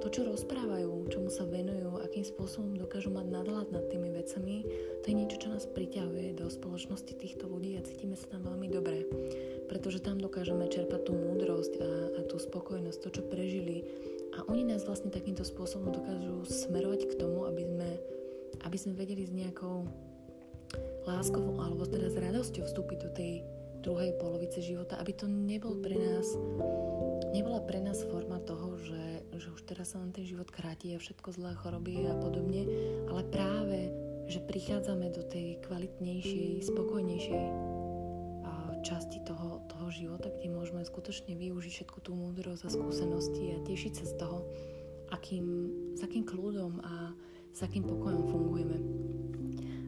to, 0.00 0.08
čo 0.08 0.28
rozprávajú, 0.28 1.08
čomu 1.08 1.28
sa 1.28 1.44
venujú, 1.44 1.84
nejakým 2.14 2.30
spôsobom 2.30 2.78
dokážu 2.78 3.10
mať 3.10 3.26
nadhľad 3.26 3.74
nad 3.74 3.90
tými 3.90 4.14
vecami, 4.14 4.62
to 5.02 5.10
je 5.10 5.18
niečo, 5.18 5.34
čo 5.42 5.50
nás 5.50 5.66
priťahuje 5.66 6.38
do 6.38 6.46
spoločnosti 6.46 7.10
týchto 7.10 7.50
ľudí 7.50 7.74
a 7.74 7.82
cítime 7.82 8.14
sa 8.14 8.30
tam 8.30 8.46
veľmi 8.46 8.70
dobre. 8.70 9.02
Pretože 9.66 9.98
tam 9.98 10.22
dokážeme 10.22 10.70
čerpať 10.70 11.10
tú 11.10 11.12
múdrosť 11.18 11.74
a, 11.82 11.90
a 12.14 12.20
tú 12.30 12.38
spokojnosť, 12.38 12.98
to, 13.02 13.18
čo 13.18 13.22
prežili. 13.26 13.82
A 14.38 14.46
oni 14.46 14.62
nás 14.62 14.86
vlastne 14.86 15.10
takýmto 15.10 15.42
spôsobom 15.42 15.90
dokážu 15.90 16.46
smerovať 16.46 17.10
k 17.10 17.18
tomu, 17.18 17.50
aby 17.50 17.66
sme, 17.66 17.90
aby 18.62 18.76
sme 18.78 18.94
vedeli 18.94 19.26
s 19.26 19.34
nejakou 19.34 19.82
láskou 21.10 21.58
alebo 21.58 21.82
teda 21.82 22.14
s 22.14 22.16
radosťou 22.16 22.62
vstúpiť 22.62 22.98
do 23.02 23.10
tej 23.10 23.32
druhej 23.82 24.14
polovice 24.22 24.62
života, 24.62 25.02
aby 25.02 25.10
to 25.18 25.26
nebol 25.26 25.74
pre 25.82 25.98
nás, 25.98 26.30
nebola 27.34 27.58
pre 27.58 27.82
nás 27.82 27.98
forma 28.06 28.38
toho, 28.38 28.78
že, 28.78 29.26
že 29.34 29.50
už 29.50 29.66
teraz 29.66 29.92
sa 29.92 29.98
nám 29.98 30.14
ten 30.14 30.22
život 30.22 30.46
kráti 30.54 30.94
a 30.94 31.02
všetko 31.02 31.34
zlé 31.34 31.58
choroby 31.58 32.06
a 32.06 32.14
podobne, 32.14 32.62
ale 33.10 33.26
práve, 33.26 33.90
že 34.30 34.38
prichádzame 34.38 35.10
do 35.10 35.26
tej 35.26 35.58
kvalitnejšej, 35.66 36.70
spokojnejšej 36.70 37.44
časti 38.84 39.24
toho, 39.24 39.64
toho 39.64 39.88
života, 39.88 40.28
kde 40.28 40.52
môžeme 40.52 40.84
skutočne 40.84 41.32
využiť 41.32 41.72
všetku 41.72 42.04
tú 42.04 42.12
múdrosť 42.12 42.68
a 42.68 42.70
skúsenosti 42.70 43.56
a 43.56 43.64
tešiť 43.64 43.92
sa 43.96 44.04
z 44.04 44.14
toho, 44.20 44.44
akým, 45.08 45.72
s 45.96 46.04
akým 46.04 46.28
kľudom 46.28 46.84
a 46.84 47.16
s 47.56 47.64
akým 47.64 47.88
pokojom 47.88 48.22
fungujeme. 48.28 48.78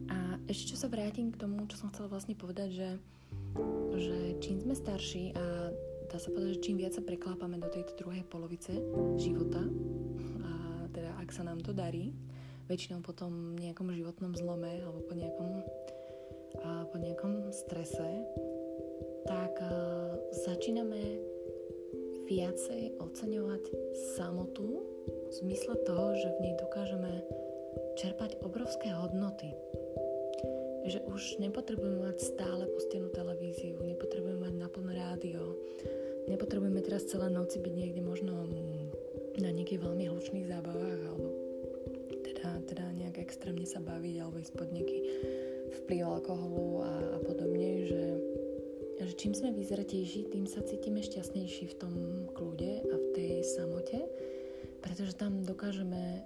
A 0.09 0.41
ešte 0.49 0.73
čo 0.73 0.77
sa 0.81 0.89
vrátim 0.89 1.29
k 1.29 1.37
tomu, 1.37 1.69
čo 1.69 1.77
som 1.77 1.93
chcela 1.93 2.09
vlastne 2.09 2.33
povedať, 2.33 2.69
že 2.73 2.89
že 3.97 4.37
čím 4.39 4.61
sme 4.61 4.77
starší 4.77 5.33
a 5.33 5.73
dá 6.07 6.17
sa 6.17 6.31
povedať, 6.31 6.59
že 6.59 6.65
čím 6.71 6.79
viac 6.79 6.95
sa 6.95 7.03
preklápame 7.03 7.59
do 7.59 7.67
tejto 7.67 7.99
druhej 7.99 8.23
polovice 8.27 8.73
života, 9.19 9.63
a 10.43 10.51
teda 10.91 11.11
ak 11.19 11.29
sa 11.31 11.43
nám 11.43 11.59
to 11.59 11.75
darí, 11.75 12.15
väčšinou 12.67 12.99
po 13.03 13.15
tom 13.15 13.55
nejakom 13.59 13.91
životnom 13.95 14.35
zlome 14.35 14.83
alebo 14.83 14.99
po 15.07 15.13
nejakom, 15.15 15.49
a 16.63 16.87
po 16.87 16.97
nejakom 16.99 17.51
strese, 17.51 18.07
tak 19.27 19.55
a, 19.59 19.71
začíname 20.47 21.19
viacej 22.27 22.99
oceňovať 22.99 23.63
samotu 24.19 24.83
v 25.07 25.31
zmysle 25.43 25.79
toho, 25.87 26.11
že 26.15 26.27
v 26.27 26.41
nej 26.43 26.55
dokážeme 26.59 27.23
čerpať 27.95 28.35
obrovské 28.43 28.91
hodnoty 28.91 29.55
že 30.87 31.03
už 31.03 31.43
nepotrebujeme 31.43 32.07
mať 32.07 32.17
stále 32.23 32.63
pustenú 32.71 33.11
televíziu, 33.11 33.75
nepotrebujeme 33.83 34.47
mať 34.47 34.53
naplné 34.55 34.93
rádio, 34.95 35.59
nepotrebujeme 36.31 36.79
teraz 36.79 37.11
celé 37.11 37.27
noci 37.27 37.59
byť 37.59 37.73
niekde 37.75 38.01
možno 38.03 38.47
na 39.37 39.51
nejakých 39.51 39.83
veľmi 39.83 40.07
hlučných 40.07 40.47
zábavách 40.47 40.99
alebo 41.11 41.27
teda, 42.23 42.63
teda 42.71 42.85
nejak 42.95 43.19
extrémne 43.19 43.67
sa 43.67 43.83
baviť 43.83 44.15
alebo 44.23 44.39
ísť 44.39 44.53
pod 44.55 44.71
nejaký 44.71 44.99
vplyv 45.83 46.01
alkoholu 46.07 46.87
a, 46.87 46.91
a 47.15 47.19
podobne, 47.19 47.69
že, 47.87 48.03
že 49.03 49.13
čím 49.19 49.35
sme 49.35 49.51
vyzretejší, 49.51 50.31
tým 50.31 50.47
sa 50.47 50.63
cítime 50.63 51.03
šťastnejší 51.03 51.67
v 51.67 51.75
tom 51.75 51.93
kľude 52.31 52.87
a 52.87 52.95
v 52.95 53.07
tej 53.11 53.43
samote, 53.43 54.07
pretože 54.79 55.19
tam 55.19 55.43
dokážeme 55.43 56.23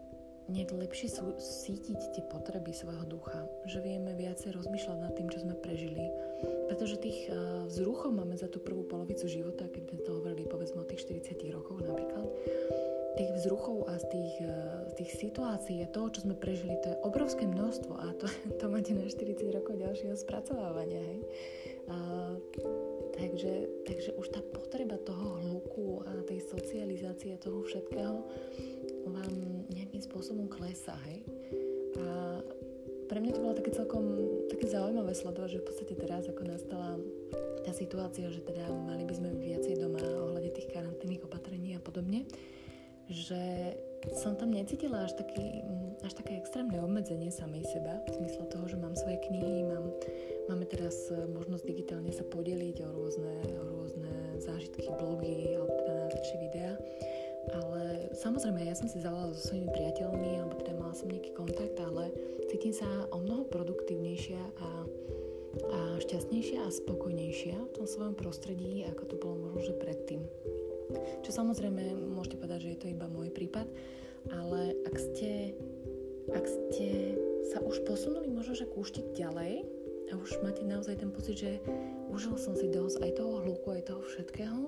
nejak 0.52 0.76
lepšie 0.76 1.08
sú, 1.08 1.32
sítiť 1.40 2.00
tie 2.12 2.24
potreby 2.28 2.76
svojho 2.76 3.08
ducha, 3.08 3.48
že 3.64 3.80
vieme 3.80 4.12
viacej 4.12 4.52
rozmýšľať 4.52 4.98
nad 5.00 5.14
tým, 5.16 5.32
čo 5.32 5.42
sme 5.42 5.56
prežili. 5.56 6.12
Pretože 6.68 7.00
tých 7.00 7.32
uh, 7.32 7.66
vzruchov 7.72 8.12
máme 8.12 8.36
za 8.36 8.52
tú 8.52 8.60
prvú 8.60 8.84
polovicu 8.84 9.32
života, 9.32 9.72
keď 9.72 9.84
sme 9.88 10.00
to 10.04 10.12
hovorili 10.20 10.44
povedzme 10.46 10.84
o 10.84 10.90
tých 10.90 11.08
40 11.08 11.56
rokoch 11.56 11.80
napríklad, 11.80 12.28
tých 13.16 13.32
vzruchov 13.40 13.92
a 13.92 14.00
z 14.00 14.06
tých, 14.12 14.34
uh, 14.44 14.88
tých 15.00 15.12
situácií 15.16 15.84
a 15.84 15.92
toho, 15.92 16.12
čo 16.12 16.28
sme 16.28 16.36
prežili, 16.36 16.76
to 16.84 16.92
je 16.92 17.02
obrovské 17.08 17.48
množstvo 17.48 17.94
a 17.96 18.08
to, 18.20 18.28
to 18.60 18.66
máte 18.68 18.92
na 18.92 19.08
40 19.08 19.56
rokov 19.56 19.80
ďalšieho 19.80 20.16
spracovávania. 20.20 21.00
Hej? 21.00 21.20
Uh, 21.92 22.40
takže, 23.16 23.68
takže 23.88 24.12
už 24.20 24.28
tá 24.32 24.42
potreba 24.54 24.96
toho 25.02 25.40
hluku 25.44 26.04
a 26.08 26.24
tej 26.24 26.40
socializácie 26.44 27.36
toho 27.42 27.64
všetkého 27.66 28.22
vám 29.10 29.34
nejakým 29.72 30.02
spôsobom 30.04 30.46
klesá, 30.52 30.94
hej. 31.10 31.26
A 31.98 32.40
pre 33.12 33.20
mňa 33.20 33.36
to 33.36 33.44
bolo 33.44 33.58
také 33.58 33.72
celkom 33.76 34.04
také 34.48 34.72
zaujímavé 34.72 35.12
sledovať, 35.12 35.50
že 35.58 35.62
v 35.62 35.68
podstate 35.68 35.94
teraz, 36.00 36.24
ako 36.32 36.42
nastala 36.48 36.96
tá 37.68 37.72
situácia, 37.76 38.32
že 38.32 38.40
teda 38.40 38.72
mali 38.72 39.04
by 39.04 39.14
sme 39.14 39.30
viacej 39.36 39.84
doma 39.84 40.00
ohľade 40.00 40.56
tých 40.56 40.72
karanténnych 40.72 41.28
opatrení 41.28 41.76
a 41.76 41.84
podobne, 41.84 42.24
že 43.12 43.76
som 44.16 44.40
tam 44.40 44.56
necítila 44.56 45.06
až, 45.06 45.14
taký, 45.20 45.62
až 46.02 46.16
také 46.16 46.40
extrémne 46.40 46.80
obmedzenie 46.80 47.30
samej 47.30 47.68
seba, 47.70 48.00
v 48.08 48.24
zmysle 48.24 48.48
toho, 48.48 48.66
že 48.66 48.80
mám 48.80 48.96
svoje 48.96 49.20
knihy, 49.28 49.68
mám, 49.68 49.92
máme 50.48 50.66
teraz 50.66 51.12
možnosť 51.12 51.68
digitálne 51.68 52.10
sa 52.16 52.24
podeliť 52.26 52.82
o 52.82 52.90
rôzne, 52.96 53.36
o 53.60 53.64
rôzne 53.76 54.40
zážitky, 54.40 54.88
blogy 54.88 55.60
alebo 55.60 55.70
teda 55.84 55.94
najlepšie 56.08 56.38
videá 56.40 56.74
ale 57.50 57.90
samozrejme, 58.21 58.62
ja 58.62 58.77
som 58.77 58.86
si 58.86 59.01
zavolala 59.01 59.34
so 59.34 59.49
svojimi 59.49 59.73
priateľmi, 59.73 60.38
alebo 60.38 60.53
teda 60.62 60.77
mala 60.77 60.93
som 60.93 61.10
nejaký 61.10 61.34
kontakt, 61.34 61.73
ale 61.81 62.13
cítim 62.53 62.69
sa 62.69 62.86
o 63.10 63.17
mnoho 63.17 63.49
produktívnejšia 63.49 64.41
a, 64.62 64.69
a 65.73 65.79
šťastnejšia 65.97 66.62
a 66.62 66.69
spokojnejšia 66.69 67.57
v 67.57 67.73
tom 67.73 67.86
svojom 67.89 68.13
prostredí, 68.13 68.86
ako 68.86 69.03
to 69.10 69.15
bolo 69.17 69.36
možno, 69.49 69.73
že 69.73 69.81
predtým. 69.81 70.21
Čo 71.25 71.31
samozrejme, 71.34 71.97
môžete 72.13 72.38
povedať, 72.38 72.60
že 72.62 72.71
je 72.77 72.79
to 72.86 72.91
iba 72.93 73.10
môj 73.10 73.34
prípad, 73.34 73.65
ale 74.29 74.77
ak 74.86 74.95
ste, 75.01 75.57
ak 76.29 76.45
ste 76.45 77.17
sa 77.49 77.57
už 77.63 77.81
posunuli 77.89 78.29
možno, 78.29 78.53
že 78.53 78.69
kúštik 78.69 79.17
ďalej 79.17 79.65
a 80.12 80.19
už 80.19 80.43
máte 80.43 80.62
naozaj 80.67 80.99
ten 80.99 81.10
pocit, 81.10 81.39
že 81.39 81.51
užil 82.12 82.36
som 82.36 82.53
si 82.53 82.67
dosť 82.67 83.01
aj 83.01 83.12
toho 83.17 83.41
hluku, 83.41 83.67
aj 83.71 83.88
toho 83.88 84.03
všetkého, 84.03 84.60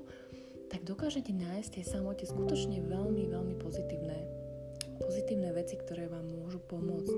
tak 0.73 0.81
dokážete 0.89 1.29
nájsť 1.29 1.69
tej 1.77 1.85
samote 1.85 2.25
skutočne 2.25 2.81
veľmi, 2.81 3.29
veľmi 3.29 3.55
pozitívne 3.61 4.43
pozitívne 5.03 5.51
veci, 5.51 5.75
ktoré 5.75 6.07
vám 6.07 6.25
môžu 6.31 6.61
pomôcť. 6.69 7.17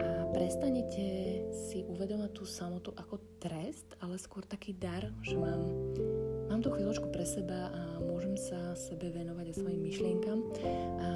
A 0.00 0.26
prestanete 0.32 1.04
si 1.52 1.84
uvedomať 1.86 2.30
tú 2.34 2.44
samotu 2.48 2.90
ako 2.96 3.20
trest, 3.38 3.94
ale 4.00 4.16
skôr 4.16 4.42
taký 4.42 4.74
dar, 4.74 5.06
že 5.22 5.36
mám, 5.36 5.60
mám 6.50 6.60
tú 6.64 6.72
chvíľočku 6.72 7.12
pre 7.12 7.22
seba 7.22 7.70
a 7.70 7.82
môžem 8.02 8.34
sa 8.34 8.74
sebe 8.74 9.12
venovať 9.12 9.46
a 9.52 9.54
svojim 9.54 9.82
myšlienkam. 9.84 10.38
A 10.98 11.08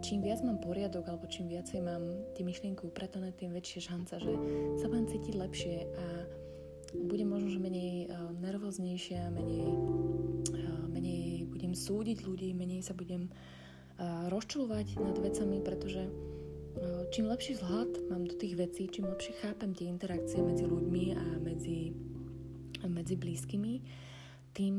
čím 0.00 0.22
viac 0.22 0.40
mám 0.46 0.62
poriadok, 0.62 1.08
alebo 1.10 1.26
čím 1.26 1.50
viacej 1.50 1.82
mám 1.82 2.02
tie 2.38 2.46
myšlienky 2.46 2.86
upratané, 2.86 3.34
tým 3.34 3.52
väčšia 3.52 3.90
šanca, 3.90 4.14
že 4.22 4.32
sa 4.80 4.86
budem 4.86 5.06
cítiť 5.10 5.34
lepšie 5.34 5.76
a 5.82 6.06
budem 6.94 7.28
možno, 7.28 7.50
že 7.50 7.58
menej 7.58 8.06
uh, 8.06 8.30
nervóznejšia, 8.38 9.30
menej 9.34 9.66
budem 11.50 11.72
súdiť 11.74 12.22
ľudí, 12.22 12.54
menej 12.54 12.86
sa 12.86 12.94
budem 12.94 13.26
uh, 13.26 14.30
rozčulovať 14.30 14.98
nad 15.02 15.16
vecami, 15.18 15.58
pretože 15.62 16.06
čím 17.14 17.30
lepší 17.30 17.54
vzhľad 17.54 18.10
mám 18.10 18.26
do 18.26 18.34
tých 18.34 18.58
vecí, 18.58 18.90
čím 18.90 19.06
lepšie 19.06 19.38
chápem 19.38 19.70
tie 19.78 19.86
interakcie 19.86 20.42
medzi 20.42 20.66
ľuďmi 20.66 21.04
a 21.14 21.24
medzi, 21.38 21.94
medzi 22.82 23.14
blízkymi, 23.14 23.74
tým, 24.54 24.76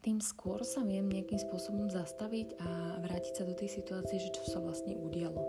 tým 0.00 0.18
skôr 0.20 0.64
sa 0.64 0.84
viem 0.84 1.08
nejakým 1.08 1.40
spôsobom 1.40 1.88
zastaviť 1.88 2.60
a 2.60 3.00
vrátiť 3.00 3.32
sa 3.36 3.44
do 3.44 3.56
tej 3.56 3.68
situácie, 3.72 4.20
že 4.20 4.32
čo 4.32 4.44
sa 4.48 4.60
vlastne 4.60 4.96
udialo. 4.96 5.40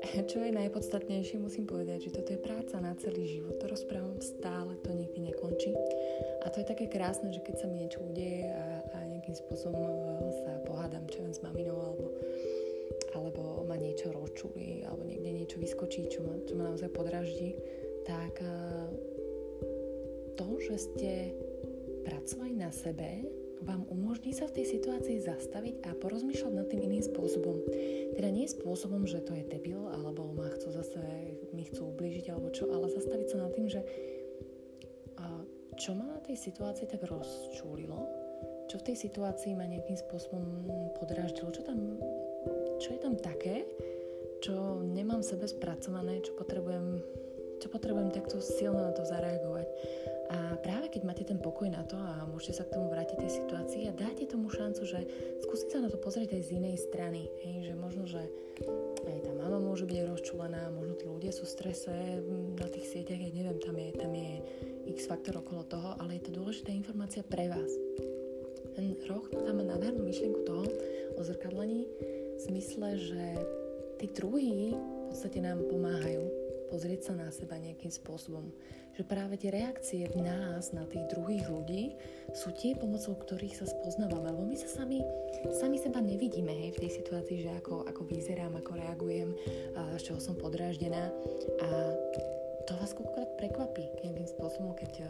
Čo 0.00 0.40
je 0.40 0.50
najpodstatnejšie, 0.50 1.36
musím 1.38 1.68
povedať, 1.68 2.08
že 2.08 2.14
toto 2.16 2.32
je 2.32 2.40
práca 2.40 2.80
na 2.80 2.96
celý 2.96 3.28
život. 3.28 3.60
To 3.60 3.68
rozprávam 3.68 4.16
stále, 4.18 4.74
to 4.80 4.90
nikdy 4.96 5.30
nekončí. 5.30 5.76
A 6.42 6.48
to 6.48 6.64
je 6.64 6.66
také 6.66 6.88
krásne, 6.88 7.28
že 7.30 7.44
keď 7.44 7.54
sa 7.60 7.66
mi 7.68 7.84
niečo 7.84 8.00
udeje 8.00 8.48
a, 8.48 8.80
a 8.96 8.98
nejakým 9.06 9.36
spôsobom 9.36 9.92
e, 9.92 10.32
sa 10.40 10.52
pohádam 10.64 11.04
čo 11.12 11.28
s 11.28 11.44
maminou 11.44 11.78
alebo, 11.84 12.06
alebo 13.12 13.42
ma 13.68 13.76
niečo 13.76 14.08
rozčuli 14.10 14.82
alebo 14.88 15.04
niekde 15.04 15.30
niečo 15.30 15.56
vyskočí, 15.60 16.08
čo 16.08 16.24
ma, 16.24 16.34
čo 16.48 16.56
ma 16.56 16.72
naozaj 16.72 16.90
podraždí, 16.96 17.54
tak 18.08 18.40
e, 18.40 18.50
to, 20.40 20.48
že 20.64 20.90
ste 20.90 21.12
pracovali 22.08 22.56
na 22.56 22.72
sebe, 22.72 23.20
vám 23.60 23.84
umožní 23.92 24.32
sa 24.32 24.48
v 24.48 24.60
tej 24.60 24.66
situácii 24.80 25.20
zastaviť 25.20 25.84
a 25.88 25.96
porozmýšľať 25.96 26.52
nad 26.52 26.66
tým 26.68 26.80
iným 26.84 27.04
spôsobom. 27.04 27.60
Teda 28.16 28.28
nie 28.32 28.48
spôsobom, 28.48 29.04
že 29.04 29.20
to 29.24 29.36
je 29.36 29.44
debil, 29.44 29.88
alebo 29.92 30.32
ma 30.32 30.48
chcú 30.56 30.72
zase, 30.72 31.00
mi 31.52 31.68
chcú 31.68 31.92
ublížiť, 31.92 32.32
alebo 32.32 32.48
čo, 32.50 32.68
ale 32.72 32.88
zastaviť 32.88 33.26
sa 33.28 33.36
nad 33.44 33.52
tým, 33.52 33.68
že 33.68 33.84
čo 35.80 35.96
ma 35.96 36.04
na 36.04 36.20
tej 36.20 36.36
situácii 36.36 36.84
tak 36.92 37.08
rozčúlilo 37.08 38.28
čo 38.70 38.78
v 38.78 38.86
tej 38.86 39.10
situácii 39.10 39.58
ma 39.58 39.66
nejakým 39.66 39.98
spôsobom 39.98 40.46
podráždilo, 40.94 41.50
čo 41.50 41.66
tam, 41.66 41.98
čo 42.78 42.94
je 42.94 43.00
tam 43.02 43.18
také, 43.18 43.66
čo 44.46 44.78
nemám 44.86 45.26
sebe 45.26 45.50
spracované, 45.50 46.22
čo 46.22 46.38
potrebujem, 46.38 47.02
čo 47.58 47.66
potrebujem 47.66 48.14
takto 48.14 48.38
silno 48.38 48.78
na 48.78 48.94
to 48.94 49.02
zareagovať. 49.02 49.66
A 50.30 50.54
práve 50.62 50.86
keď 50.94 51.02
máte 51.02 51.26
ten 51.26 51.42
pokoj 51.42 51.66
na 51.66 51.82
to 51.82 51.98
a 51.98 52.22
môžete 52.30 52.62
sa 52.62 52.64
k 52.66 52.78
tomu 52.78 52.86
vrátiť 52.86 53.18
tej 53.18 53.32
situácii 53.42 53.82
a 53.90 53.96
dáte 53.98 54.30
tomu 54.30 54.46
šancu, 54.46 54.86
že 54.86 55.00
skúsiť 55.42 55.68
sa 55.74 55.82
na 55.82 55.90
to 55.90 55.98
pozrieť 55.98 56.38
aj 56.38 56.42
z 56.46 56.50
inej 56.54 56.76
strany. 56.78 57.26
Hej, 57.42 57.66
že 57.66 57.74
možno, 57.74 58.06
že 58.06 58.22
aj 59.10 59.18
tá 59.26 59.32
mama 59.34 59.58
môže 59.58 59.90
byť 59.90 60.06
rozčúlená, 60.06 60.70
možno 60.70 60.94
tí 60.94 61.10
ľudia 61.10 61.34
sú 61.34 61.50
v 61.50 61.54
strese 61.58 61.94
na 62.54 62.68
tých 62.70 62.86
sieťach, 62.86 63.18
ja 63.18 63.30
neviem, 63.34 63.58
tam 63.58 63.74
je, 63.74 63.88
tam 63.98 64.12
je 64.14 64.32
x 64.94 65.10
faktor 65.10 65.42
okolo 65.42 65.66
toho, 65.66 65.98
ale 65.98 66.22
je 66.22 66.30
to 66.30 66.38
dôležitá 66.38 66.70
informácia 66.70 67.26
pre 67.26 67.50
vás. 67.50 67.70
Ten 68.78 68.94
roh 69.10 69.26
tam 69.34 69.58
má 69.58 69.64
nádhernú 69.66 70.06
myšlienku 70.06 70.46
toho 70.46 70.62
o 71.18 71.20
zrkadlení 71.26 71.90
v 72.38 72.38
zmysle, 72.38 72.88
že 73.02 73.24
tí 73.98 74.06
druhí 74.14 74.78
v 74.78 75.04
podstate 75.10 75.42
nám 75.42 75.58
pomáhajú 75.66 76.39
pozrieť 76.70 77.10
sa 77.10 77.18
na 77.18 77.28
seba 77.34 77.58
nejakým 77.58 77.90
spôsobom. 77.90 78.54
Že 78.94 79.02
práve 79.10 79.34
tie 79.36 79.50
reakcie 79.50 80.06
v 80.06 80.22
nás 80.22 80.70
na 80.70 80.86
tých 80.86 81.02
druhých 81.10 81.50
ľudí 81.50 81.98
sú 82.30 82.54
tie, 82.54 82.78
pomocou 82.78 83.18
ktorých 83.18 83.58
sa 83.58 83.66
spoznávame. 83.66 84.30
Lebo 84.30 84.46
my 84.46 84.54
sa 84.54 84.70
sami, 84.70 85.02
sami 85.50 85.82
seba 85.82 85.98
nevidíme 85.98 86.54
hej, 86.54 86.78
v 86.78 86.82
tej 86.86 87.02
situácii, 87.02 87.42
že 87.42 87.50
ako, 87.58 87.90
ako 87.90 88.02
vyzerám, 88.06 88.54
ako 88.54 88.72
reagujem, 88.78 89.30
a 89.74 89.98
z 89.98 90.14
čoho 90.14 90.20
som 90.22 90.38
podráždená. 90.38 91.10
A 91.60 91.68
to 92.70 92.78
vás 92.78 92.94
koľkokrát 92.94 93.34
prekvapí 93.34 93.90
nejakým 94.06 94.30
spôsobom, 94.30 94.78
keď 94.78 95.02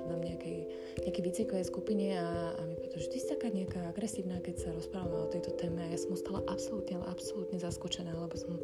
sme 0.00 0.06
tam 0.08 0.20
nejakej, 0.22 0.58
nejakej 1.04 1.64
skupine 1.66 2.16
a, 2.16 2.56
a 2.56 2.62
mi 2.64 2.75
si 3.00 3.28
taká 3.28 3.52
nejaká 3.52 3.92
agresívna, 3.92 4.40
keď 4.40 4.56
sa 4.56 4.68
rozprávame 4.72 5.20
o 5.20 5.28
tejto 5.28 5.52
téme 5.58 5.84
ja 5.92 5.98
som 6.00 6.16
ostala 6.16 6.40
absolútne, 6.48 6.96
absolútne 7.04 7.60
zaskočená, 7.60 8.12
lebo 8.16 8.36
som 8.36 8.56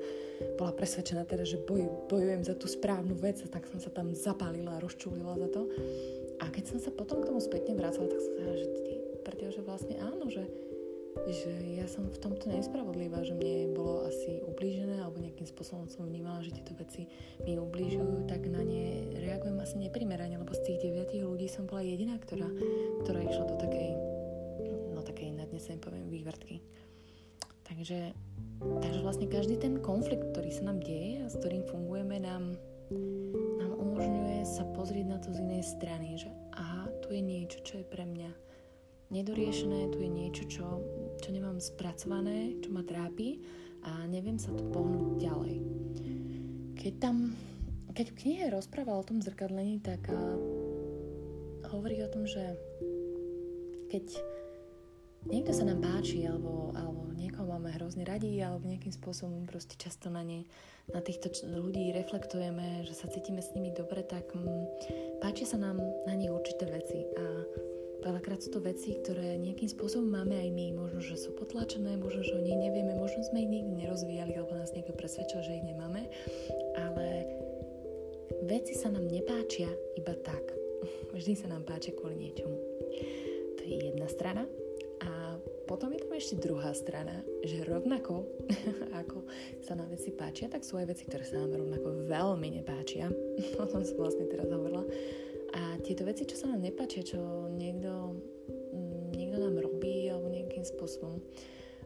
bola 0.57 0.73
presvedčená 0.73 1.29
teda, 1.29 1.45
že 1.45 1.61
boj, 1.61 1.85
bojujem 2.09 2.43
za 2.45 2.55
tú 2.57 2.65
správnu 2.65 3.13
vec 3.21 3.45
a 3.45 3.49
tak 3.53 3.69
som 3.69 3.77
sa 3.77 3.93
tam 3.93 4.17
zapálila 4.17 4.79
a 4.79 4.83
rozčúlila 4.83 5.37
za 5.37 5.49
to. 5.53 5.69
A 6.41 6.49
keď 6.49 6.65
som 6.75 6.79
sa 6.81 6.91
potom 6.91 7.21
k 7.21 7.29
tomu 7.29 7.41
spätne 7.45 7.77
vracala, 7.77 8.09
tak 8.09 8.21
som 8.21 8.33
sa 8.41 8.57
že 8.57 8.69
ty, 8.83 8.95
pretože 9.21 9.61
vlastne 9.61 10.01
áno, 10.01 10.27
že 10.33 10.49
že 11.29 11.53
ja 11.77 11.85
som 11.85 12.09
v 12.09 12.19
tomto 12.19 12.49
nespravodlivá, 12.49 13.21
že 13.21 13.37
mne 13.37 13.77
bolo 13.77 14.09
asi 14.09 14.41
ublížené 14.49 14.97
alebo 14.97 15.21
nejakým 15.21 15.45
spôsobom 15.45 15.85
som 15.87 16.09
vnímala, 16.09 16.41
že 16.41 16.57
tieto 16.57 16.73
veci 16.75 17.05
mi 17.45 17.61
ubližujú, 17.61 18.27
tak 18.27 18.49
na 18.49 18.65
ne 18.65 19.13
reagujem 19.21 19.61
asi 19.61 19.77
neprimerane, 19.77 20.41
lebo 20.41 20.57
z 20.57 20.65
tých 20.73 20.89
deviatých 20.89 21.23
ľudí 21.23 21.47
som 21.53 21.69
bola 21.69 21.85
jediná, 21.85 22.17
ktorá, 22.17 22.49
ktorá 23.05 23.21
išla 23.29 23.45
do 23.45 23.57
takej, 23.61 23.91
Takže, 27.83 28.15
takže 28.79 29.01
vlastne 29.03 29.27
každý 29.27 29.59
ten 29.59 29.83
konflikt, 29.83 30.23
ktorý 30.31 30.55
sa 30.55 30.71
nám 30.71 30.87
deje 30.87 31.19
a 31.19 31.27
s 31.27 31.35
ktorým 31.35 31.67
fungujeme, 31.67 32.23
nám, 32.23 32.55
nám 33.59 33.73
umožňuje 33.75 34.47
sa 34.47 34.63
pozrieť 34.79 35.07
na 35.11 35.19
to 35.19 35.35
z 35.35 35.43
inej 35.43 35.67
strany, 35.67 36.15
že 36.15 36.31
aha, 36.55 36.87
tu 37.03 37.11
je 37.11 37.19
niečo, 37.19 37.59
čo 37.67 37.83
je 37.83 37.87
pre 37.91 38.07
mňa 38.07 38.31
nedoriešené, 39.11 39.91
tu 39.91 39.99
je 39.99 40.11
niečo, 40.15 40.47
čo, 40.47 40.79
čo 41.19 41.29
nemám 41.35 41.59
spracované, 41.59 42.55
čo 42.63 42.71
ma 42.71 42.87
trápi 42.87 43.43
a 43.83 44.07
neviem 44.07 44.39
sa 44.39 44.55
tu 44.55 44.63
pohnúť 44.71 45.19
ďalej. 45.19 45.57
Keď 46.79 46.93
tam, 47.03 47.35
keď 47.99 48.15
knihe 48.15 48.47
rozprával 48.55 49.03
o 49.03 49.09
tom 49.11 49.19
zrkadlení, 49.19 49.83
tak 49.83 50.07
a, 50.07 50.39
hovorí 51.75 51.99
o 52.07 52.13
tom, 52.15 52.31
že 52.31 52.47
keď 53.91 54.07
niekto 55.27 55.51
sa 55.51 55.67
nám 55.67 55.83
páči 55.83 56.31
alebo, 56.31 56.71
alebo 56.79 57.12
máme 57.53 57.69
hrozne 57.77 58.09
radi 58.09 58.41
alebo 58.41 58.65
nejakým 58.65 58.97
spôsobom 58.97 59.45
proste 59.45 59.77
často 59.77 60.09
na, 60.09 60.25
ne, 60.25 60.49
na 60.89 61.05
týchto 61.05 61.29
ľudí 61.45 61.93
reflektujeme, 61.93 62.89
že 62.89 62.97
sa 62.97 63.13
cítime 63.13 63.45
s 63.45 63.53
nimi 63.53 63.77
dobre, 63.77 64.01
tak 64.01 64.33
m, 64.33 64.65
páčia 65.21 65.45
sa 65.45 65.61
nám 65.61 65.77
na 66.09 66.17
nich 66.17 66.33
určité 66.33 66.65
veci 66.65 67.05
a 67.21 67.25
Veľakrát 68.03 68.43
sú 68.43 68.51
to 68.51 68.59
veci, 68.59 68.99
ktoré 68.99 69.39
nejakým 69.39 69.71
spôsobom 69.71 70.11
máme 70.11 70.35
aj 70.35 70.51
my. 70.51 70.75
Možno, 70.75 70.99
že 70.99 71.15
sú 71.15 71.39
potlačené, 71.39 71.95
možno, 71.95 72.27
že 72.27 72.35
o 72.35 72.43
nich 72.43 72.59
nevieme, 72.59 72.99
možno 72.99 73.23
sme 73.23 73.47
ich 73.47 73.51
nikdy 73.51 73.79
nerozvíjali, 73.79 74.35
alebo 74.35 74.59
nás 74.59 74.75
niekto 74.75 74.91
presvedčil, 74.91 75.39
že 75.47 75.63
ich 75.63 75.67
nemáme. 75.71 76.11
Ale 76.75 77.07
veci 78.43 78.75
sa 78.75 78.91
nám 78.91 79.07
nepáčia 79.07 79.71
iba 79.95 80.19
tak. 80.19 80.43
Vždy 81.15 81.39
sa 81.39 81.47
nám 81.47 81.63
páčia 81.63 81.95
kvôli 81.95 82.19
niečomu. 82.19 82.59
To 83.55 83.63
je 83.63 83.95
jedna 83.95 84.11
strana. 84.11 84.51
Potom 85.73 85.89
je 85.97 86.05
tam 86.05 86.13
ešte 86.13 86.37
druhá 86.37 86.77
strana, 86.77 87.25
že 87.41 87.65
rovnako 87.65 88.29
ako 89.01 89.25
sa 89.65 89.73
nám 89.73 89.89
veci 89.89 90.13
páčia, 90.13 90.53
tak 90.53 90.69
sú 90.69 90.77
aj 90.77 90.93
veci, 90.93 91.09
ktoré 91.09 91.25
sa 91.25 91.41
nám 91.41 91.65
rovnako 91.65 92.05
veľmi 92.13 92.61
nepáčia. 92.61 93.09
O 93.63 93.65
tom 93.65 93.81
som 93.81 93.97
vlastne 93.97 94.29
teraz 94.29 94.53
hovorila 94.53 94.85
a 95.53 95.81
tieto 95.81 96.05
veci, 96.05 96.29
čo 96.29 96.37
sa 96.37 96.53
nám 96.53 96.61
nepáčia, 96.65 97.05
čo 97.05 97.49
niekto, 97.49 98.21
mm, 98.73 99.17
niekto 99.17 99.37
nám 99.41 99.57
robí 99.65 100.13
alebo 100.13 100.29
nejakým 100.29 100.65
spôsobom 100.65 101.21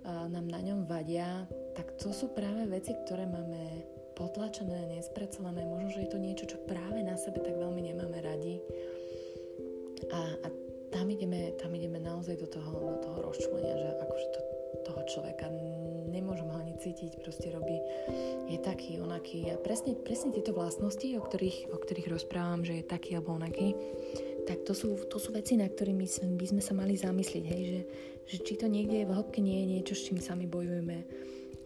nám 0.07 0.47
na 0.47 0.63
ňom 0.63 0.87
vadia, 0.87 1.51
tak 1.75 1.99
to 1.99 2.15
sú 2.15 2.31
práve 2.31 2.63
veci, 2.71 2.95
ktoré 2.95 3.27
máme 3.27 3.83
potlačené, 4.15 4.87
nespracované. 4.95 5.67
Možno, 5.67 5.99
že 5.99 6.07
je 6.07 6.11
to 6.15 6.23
niečo, 6.23 6.45
čo 6.47 6.63
práve 6.63 7.03
na 7.03 7.19
sebe 7.19 7.43
tak 7.43 7.59
veľmi 7.59 7.83
nemáme 7.91 8.19
radi. 8.23 8.63
A, 10.15 10.21
a 10.47 10.49
tam, 10.97 11.13
ideme, 11.13 11.53
tam 11.61 11.71
ideme 11.77 12.01
naozaj 12.01 12.41
do 12.41 12.49
toho, 12.49 12.73
do 12.73 12.97
toho 13.05 13.19
rozčúlenia, 13.21 13.77
že 13.77 13.89
akože 14.01 14.27
to, 14.33 14.41
toho 14.89 15.03
človeka 15.05 15.47
nemôžem 16.09 16.49
ho 16.49 16.57
ani 16.57 16.73
cítiť, 16.81 17.21
proste 17.21 17.53
robí, 17.53 17.77
je 18.49 18.57
taký, 18.65 18.97
onaký. 19.05 19.53
A 19.53 19.61
presne, 19.61 19.93
presne 19.93 20.33
tieto 20.33 20.57
vlastnosti, 20.57 21.05
o 21.05 21.21
ktorých, 21.21 21.69
o 21.69 21.77
ktorých 21.77 22.09
rozprávam, 22.09 22.65
že 22.65 22.81
je 22.81 22.89
taký 22.89 23.21
alebo 23.21 23.37
onaký, 23.37 23.77
tak 24.49 24.65
to 24.65 24.73
sú, 24.73 24.97
to 25.13 25.21
sú 25.21 25.37
veci, 25.37 25.61
na 25.61 25.69
ktorými 25.69 26.09
by 26.41 26.47
sme 26.49 26.63
sa 26.65 26.73
mali 26.73 26.97
zamyslieť, 26.97 27.45
hej, 27.45 27.63
že, 27.69 27.81
že 28.25 28.37
či 28.41 28.55
to 28.57 28.71
niekde 28.71 29.05
v 29.05 29.13
hĺbke 29.13 29.45
nie 29.45 29.61
je 29.61 29.67
niečo, 29.77 29.93
s 29.93 30.07
čím 30.09 30.23
sami 30.23 30.49
bojujeme, 30.49 31.05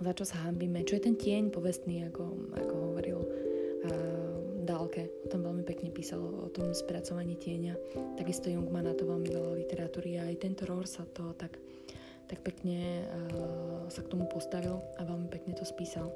za 0.01 0.13
čo 0.17 0.25
sa 0.25 0.43
hambíme, 0.49 0.83
čo 0.83 0.97
je 0.99 1.07
ten 1.07 1.15
tieň 1.15 1.53
povestný, 1.53 2.09
ako, 2.09 2.25
ako 2.57 2.75
hovoril 2.89 3.21
uh, 3.21 4.20
Dálke, 4.63 5.11
tam 5.33 5.45
veľmi 5.45 5.65
pekne 5.65 5.91
písal 5.91 6.21
o 6.21 6.49
tom 6.53 6.73
spracovaní 6.73 7.37
tieňa. 7.37 7.75
Takisto 8.17 8.53
Jung 8.53 8.69
má 8.69 8.85
na 8.85 8.95
to 8.95 9.09
veľmi 9.09 9.29
veľa 9.29 9.53
literatúry 9.61 10.21
a 10.21 10.29
aj 10.29 10.41
tento 10.41 10.63
Rohr 10.69 10.85
sa 10.85 11.05
to 11.11 11.33
tak 11.37 11.59
tak 12.31 12.47
pekne 12.47 13.03
uh, 13.11 13.91
sa 13.91 14.07
k 14.07 14.11
tomu 14.15 14.31
postavil 14.31 14.79
a 14.95 15.03
veľmi 15.03 15.27
pekne 15.35 15.51
to 15.59 15.67
spísal. 15.67 16.15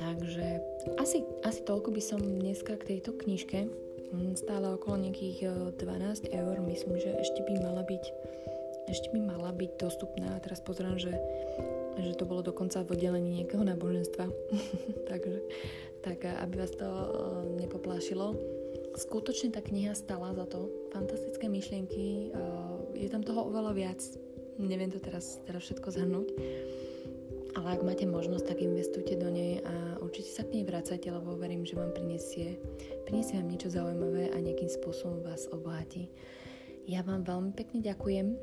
Takže 0.00 0.64
asi, 0.96 1.20
asi 1.44 1.60
toľko 1.68 1.92
by 1.92 2.00
som 2.00 2.16
dneska 2.24 2.80
k 2.80 2.96
tejto 2.96 3.12
knižke. 3.12 3.68
Hm, 4.08 4.40
stále 4.40 4.72
okolo 4.72 5.04
nejakých 5.04 5.52
12 5.76 6.32
eur. 6.32 6.54
Myslím, 6.64 6.96
že 6.96 7.12
ešte 7.20 7.44
by 7.44 7.60
mala 7.60 7.84
byť 7.84 8.04
ešte 8.88 9.12
by 9.12 9.20
mala 9.20 9.52
byť 9.52 9.70
dostupná. 9.76 10.40
Teraz 10.40 10.64
pozerám, 10.64 10.96
že, 10.96 11.12
že 11.98 12.18
to 12.18 12.24
bolo 12.24 12.46
dokonca 12.46 12.80
v 12.86 12.94
oddelení 12.94 13.42
nejakého 13.42 13.66
náboženstva. 13.66 14.30
Takže 15.10 15.36
tak 15.98 16.22
aby 16.24 16.54
vás 16.62 16.72
to 16.78 16.86
uh, 16.86 17.42
nepoplášilo. 17.58 18.38
Skutočne 18.94 19.50
tá 19.50 19.58
kniha 19.58 19.98
stala 19.98 20.30
za 20.30 20.46
to. 20.46 20.70
Fantastické 20.94 21.50
myšlienky. 21.50 22.30
Uh, 22.30 22.86
je 22.94 23.10
tam 23.10 23.26
toho 23.26 23.50
oveľa 23.50 23.74
viac 23.74 24.00
neviem 24.58 24.90
to 24.90 24.98
teraz, 24.98 25.38
teraz 25.46 25.62
všetko 25.62 25.88
zhrnúť. 25.94 26.28
Ale 27.56 27.78
ak 27.78 27.82
máte 27.86 28.06
možnosť, 28.06 28.54
tak 28.54 28.62
investujte 28.62 29.14
do 29.18 29.30
nej 29.30 29.62
a 29.62 29.98
určite 30.02 30.30
sa 30.30 30.46
k 30.46 30.60
nej 30.60 30.64
vracajte, 30.66 31.10
lebo 31.10 31.38
verím, 31.38 31.66
že 31.66 31.78
vám 31.78 31.90
prinesie, 31.94 32.58
prinesie 33.06 33.38
vám 33.38 33.50
niečo 33.50 33.72
zaujímavé 33.72 34.30
a 34.30 34.36
nejakým 34.38 34.70
spôsobom 34.70 35.22
vás 35.26 35.50
obohatí. 35.50 36.10
Ja 36.88 37.04
vám 37.04 37.20
veľmi 37.28 37.52
pekne 37.52 37.84
ďakujem. 37.84 38.40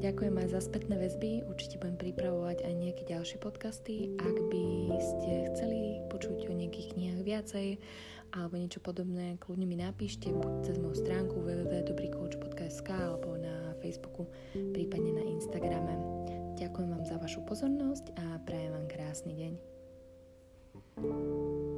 Ďakujem 0.00 0.34
aj 0.40 0.48
za 0.48 0.64
spätné 0.64 0.96
väzby. 0.96 1.44
Určite 1.44 1.76
budem 1.76 2.00
pripravovať 2.00 2.64
aj 2.64 2.72
nejaké 2.72 3.04
ďalšie 3.04 3.36
podcasty. 3.36 4.16
Ak 4.16 4.32
by 4.48 4.64
ste 4.96 5.52
chceli 5.52 6.00
počuť 6.08 6.48
o 6.48 6.56
nejakých 6.56 6.96
knihách 6.96 7.20
viacej 7.20 7.68
alebo 8.32 8.56
niečo 8.56 8.80
podobné, 8.80 9.36
kľudne 9.44 9.68
mi 9.68 9.76
napíšte 9.76 10.32
buď 10.32 10.64
cez 10.64 10.80
moju 10.80 10.96
stránku 10.96 11.36
www.dobrýcoach.sk 11.36 12.88
alebo 12.88 13.36
na 13.36 13.76
Facebooku, 13.84 14.24
prípadne 14.56 15.12
na 15.12 15.24
Instagrame. 15.28 15.92
Ďakujem 16.56 16.88
vám 16.96 17.04
za 17.04 17.20
vašu 17.20 17.44
pozornosť 17.44 18.16
a 18.16 18.40
prajem 18.48 18.72
vám 18.72 18.88
krásny 18.88 19.36
deň. 19.36 19.52
thank 20.92 21.08
you 21.08 21.71